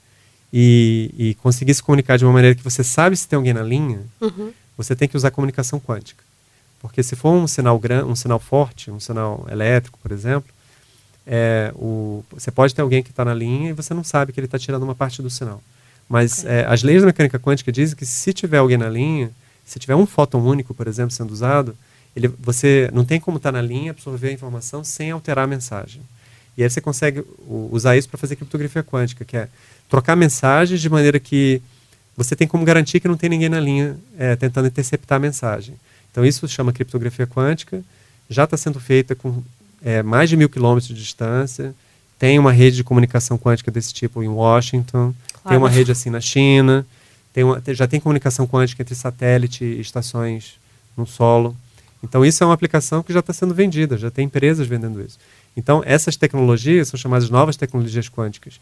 e, 0.52 1.11
e, 1.16 1.35
conseguir 1.35 1.75
se 1.75 1.83
comunicar 1.83 2.16
de 2.16 2.25
uma 2.25 2.33
maneira 2.33 2.55
que 2.55 2.62
você 2.62 2.85
sabe 2.85 3.16
se 3.16 3.26
tem 3.26 3.37
alguém 3.37 3.55
na 3.55 3.62
linha, 3.62 4.00
uhum. 4.21 4.52
você 4.76 4.95
tem 4.95 5.09
que 5.09 5.16
usar 5.16 5.31
comunicação 5.31 5.81
quântica. 5.81 6.23
Porque 6.81 7.02
se 7.02 7.16
for 7.16 7.31
um 7.31 7.47
sinal, 7.47 7.81
um 8.07 8.14
sinal 8.14 8.38
forte, 8.38 8.90
um 8.90 9.00
sinal 9.00 9.47
elétrico, 9.50 9.99
por 10.00 10.12
exemplo, 10.12 10.55
é, 11.26 11.73
o, 11.75 12.25
você 12.31 12.50
pode 12.50 12.75
ter 12.75 12.83
alguém 12.83 13.02
que 13.02 13.11
está 13.11 13.25
na 13.25 13.35
linha 13.35 13.71
e 13.71 13.73
você 13.73 13.93
não 13.93 14.05
sabe 14.05 14.33
que 14.33 14.38
ele 14.38 14.47
está 14.47 14.59
tirando 14.59 14.85
uma 14.85 14.95
parte 14.95 15.21
do 15.21 15.28
sinal. 15.28 15.61
Mas 16.09 16.45
é, 16.45 16.65
as 16.67 16.83
leis 16.83 17.03
da 17.03 17.07
mecânica 17.07 17.39
quântica 17.39 17.73
dizem 17.73 17.97
que 17.97 18.07
se 18.07 18.33
tiver 18.33 18.59
alguém 18.59 18.77
na 18.77 18.89
linha, 18.89 19.31
se 19.65 19.79
tiver 19.79 19.97
um 19.97 20.07
fóton 20.07 20.41
único, 20.41 20.73
por 20.73 20.87
exemplo, 20.87 21.11
sendo 21.11 21.33
usado, 21.33 21.77
ele, 22.15 22.29
você 22.39 22.89
não 22.93 23.05
tem 23.05 23.21
como 23.21 23.37
estar 23.37 23.53
tá 23.53 23.61
na 23.61 23.63
linha, 23.63 23.91
absorver 23.91 24.29
a 24.29 24.33
informação 24.33 24.85
sem 24.85 25.11
alterar 25.11 25.45
a 25.45 25.49
mensagem. 25.49 26.01
E 26.57 26.63
aí 26.63 26.71
você 26.71 26.81
consegue 26.81 27.23
usar 27.71 27.97
isso 27.97 28.09
para 28.09 28.19
fazer 28.19 28.37
criptografia 28.37 28.83
quântica, 28.83 29.25
que 29.25 29.37
é 29.37 29.49
trocar 29.91 30.17
mensagens 30.17 30.81
de 30.81 30.89
maneira 30.89 31.21
que 31.21 31.61
você 32.17 32.35
tem 32.35 32.49
como 32.49 32.65
garantir 32.65 32.99
que 32.99 33.09
não 33.09 33.17
tem 33.17 33.29
ninguém 33.29 33.51
na 33.51 33.61
linha 33.61 33.99
é, 34.17 34.35
tentando 34.37 34.67
interceptar 34.67 35.17
a 35.17 35.19
mensagem. 35.19 35.75
Então 36.11 36.25
isso 36.25 36.49
chama 36.49 36.73
criptografia 36.73 37.27
quântica, 37.27 37.83
já 38.31 38.45
está 38.45 38.57
sendo 38.57 38.81
feita 38.81 39.15
com 39.15 39.43
é, 39.85 40.03
mais 40.03 40.31
de 40.31 40.37
mil 40.37 40.49
quilômetros 40.49 40.89
de 40.89 40.95
distância, 40.95 41.75
tem 42.19 42.39
uma 42.39 42.53
rede 42.53 42.77
de 42.77 42.85
comunicação 42.85 43.37
quântica 43.37 43.71
desse 43.71 43.93
tipo 43.93 44.23
em 44.23 44.29
Washington, 44.29 45.15
claro. 45.47 45.49
tem 45.49 45.59
uma 45.59 45.71
rede 45.71 45.93
assim 45.93 46.11
na 46.11 46.21
China, 46.21 46.87
tem 47.33 47.45
uma, 47.45 47.62
já 47.69 47.87
tem 47.87 48.00
comunicação 48.00 48.47
quântica 48.47 48.83
entre 48.83 48.95
satélite 48.95 49.65
e 49.65 49.81
estações 49.81 50.59
no 50.97 51.07
solo. 51.07 51.57
Então, 52.03 52.25
isso 52.25 52.43
é 52.43 52.47
uma 52.47 52.55
aplicação 52.55 53.03
que 53.03 53.12
já 53.12 53.21
está 53.21 53.33
sendo 53.33 53.55
vendida, 53.55 53.97
já 53.97 54.11
tem 54.11 54.26
empresas 54.26 54.67
vendendo 54.67 55.00
isso. 55.00 55.19
Então, 55.57 55.83
essas 55.85 56.17
tecnologias 56.17 56.88
são 56.88 56.99
chamadas 56.99 57.31
novas 57.31 57.57
tecnologias 57.57 58.09
quânticas. 58.09 58.61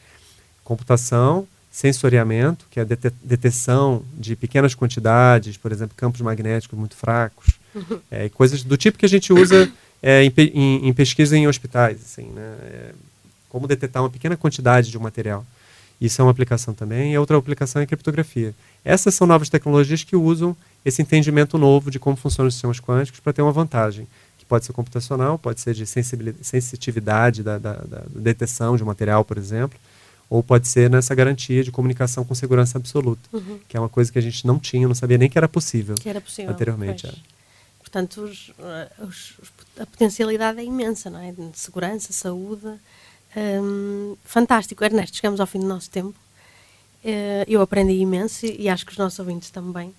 Computação, 0.62 1.47
sensoriamento, 1.71 2.67
que 2.71 2.78
é 2.78 2.82
a 2.82 2.87
detecção 3.23 4.02
de 4.15 4.37
pequenas 4.37 4.75
quantidades, 4.75 5.56
por 5.56 5.73
exemplo, 5.73 5.97
campos 5.97 6.21
magnéticos 6.21 6.78
muito 6.78 6.97
fracos, 6.97 7.58
é, 8.11 8.28
coisas 8.28 8.63
do 8.63 8.76
tipo 8.76 8.97
que 8.97 9.04
a 9.04 9.08
gente 9.08 9.32
usa 9.32 9.71
é, 10.00 10.23
em, 10.23 10.32
em, 10.37 10.89
em, 10.89 10.93
pesquisa 10.93 11.37
em 11.37 11.49
hospitais. 11.49 11.99
Assim, 12.04 12.26
né? 12.26 12.56
É, 12.63 12.93
como 13.49 13.69
detectar 13.69 14.02
uma 14.02 14.11
pequena 14.11 14.37
quantidade 14.37 14.91
de 14.91 14.99
um 14.99 15.00
material. 15.00 15.45
Isso 16.00 16.21
é 16.21 16.25
uma 16.25 16.30
aplicação 16.30 16.75
também. 16.75 17.13
E 17.13 17.19
outra 17.19 17.37
aplicação 17.37 17.80
é 17.80 17.87
criptografia. 17.87 18.54
Essas 18.85 19.15
são 19.15 19.26
novas 19.26 19.49
tecnologias 19.49 20.04
que 20.04 20.17
usam 20.17 20.57
esse 20.85 21.00
entendimento 21.00 21.57
novo 21.57 21.91
de 21.91 21.99
como 21.99 22.17
funcionam 22.17 22.49
os 22.49 22.54
sistemas 22.54 22.80
quânticos 22.80 23.21
para 23.21 23.33
ter 23.33 23.43
uma 23.43 23.52
vantagem, 23.52 24.07
que 24.39 24.45
pode 24.45 24.67
ser 24.67 24.73
computacional, 24.73 25.39
pode 25.39 25.61
ser 25.61 25.73
de 25.73 25.87
sensitividade 25.87 27.43
da, 27.43 27.59
da, 27.59 27.73
da 27.73 28.02
detecção 28.15 28.76
de 28.76 28.83
um 28.83 28.87
material, 28.87 29.25
por 29.25 29.39
exemplo, 29.39 29.78
ou 30.28 30.43
pode 30.43 30.69
ser 30.69 30.91
nessa 30.91 31.15
garantia 31.15 31.65
de 31.65 31.71
comunicação 31.71 32.25
com 32.25 32.35
segurança 32.35 32.76
absoluta, 32.76 33.23
uhum. 33.33 33.59
que 33.69 33.76
é 33.76 33.80
uma 33.80 33.89
coisa 33.89 34.13
que 34.13 34.19
a 34.19 34.23
gente 34.23 34.47
não 34.47 34.59
tinha, 34.59 34.87
não 34.87 34.95
sabia 34.95 35.17
nem 35.17 35.30
que 35.30 35.39
era 35.39 35.49
possível, 35.49 35.95
que 35.95 36.09
era 36.09 36.21
possível 36.21 36.50
anteriormente. 36.50 37.07
É. 37.07 37.13
Portanto, 37.78 38.23
os, 38.23 38.52
os, 38.99 39.35
a 39.78 39.87
potencialidade 39.87 40.59
é 40.59 40.65
imensa, 40.65 41.09
não 41.09 41.21
é? 41.21 41.30
De 41.30 41.57
segurança, 41.57 42.13
saúde, 42.13 42.67
um, 43.36 44.16
fantástico, 44.25 44.84
Ernesto, 44.84 45.16
chegamos 45.16 45.40
ao 45.40 45.47
fim 45.47 45.58
do 45.58 45.66
nosso 45.66 45.90
tempo. 45.90 46.14
Uh, 47.04 47.44
eu 47.47 47.60
aprendi 47.60 47.92
imenso 47.92 48.47
e, 48.47 48.68
acho 48.68 48.86
que 48.86 48.92
os 48.92 48.99
nossos 48.99 49.18
ouvintes 49.18 49.50
também. 49.50 49.94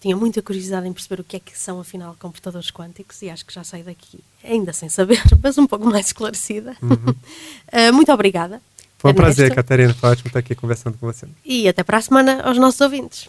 Tinha 0.00 0.16
muita 0.16 0.40
curiosidade 0.40 0.88
em 0.88 0.92
perceber 0.92 1.20
o 1.20 1.24
que 1.24 1.36
é 1.36 1.40
que 1.40 1.56
são, 1.58 1.78
afinal, 1.78 2.16
computadores 2.18 2.70
quânticos 2.70 3.20
e 3.20 3.28
acho 3.28 3.44
que 3.44 3.52
já 3.52 3.62
saí 3.62 3.82
daqui, 3.82 4.20
ainda 4.42 4.72
sem 4.72 4.88
saber, 4.88 5.22
mas 5.42 5.58
um 5.58 5.66
pouco 5.66 5.84
mais 5.84 6.06
esclarecida. 6.06 6.74
Uhum. 6.80 7.90
uh, 7.90 7.92
muito 7.92 8.10
obrigada. 8.10 8.62
Foi 8.98 9.10
um 9.10 9.14
Ernesto. 9.14 9.36
prazer, 9.36 9.54
Catarina. 9.54 9.94
Foi 9.94 10.10
ótimo 10.10 10.28
estar 10.28 10.38
aqui 10.38 10.54
conversando 10.54 10.96
com 10.98 11.06
você. 11.06 11.26
E 11.44 11.68
até 11.68 11.82
para 11.82 11.98
a 11.98 12.02
semana 12.02 12.42
aos 12.42 12.58
nossos 12.58 12.80
ouvintes. 12.80 13.28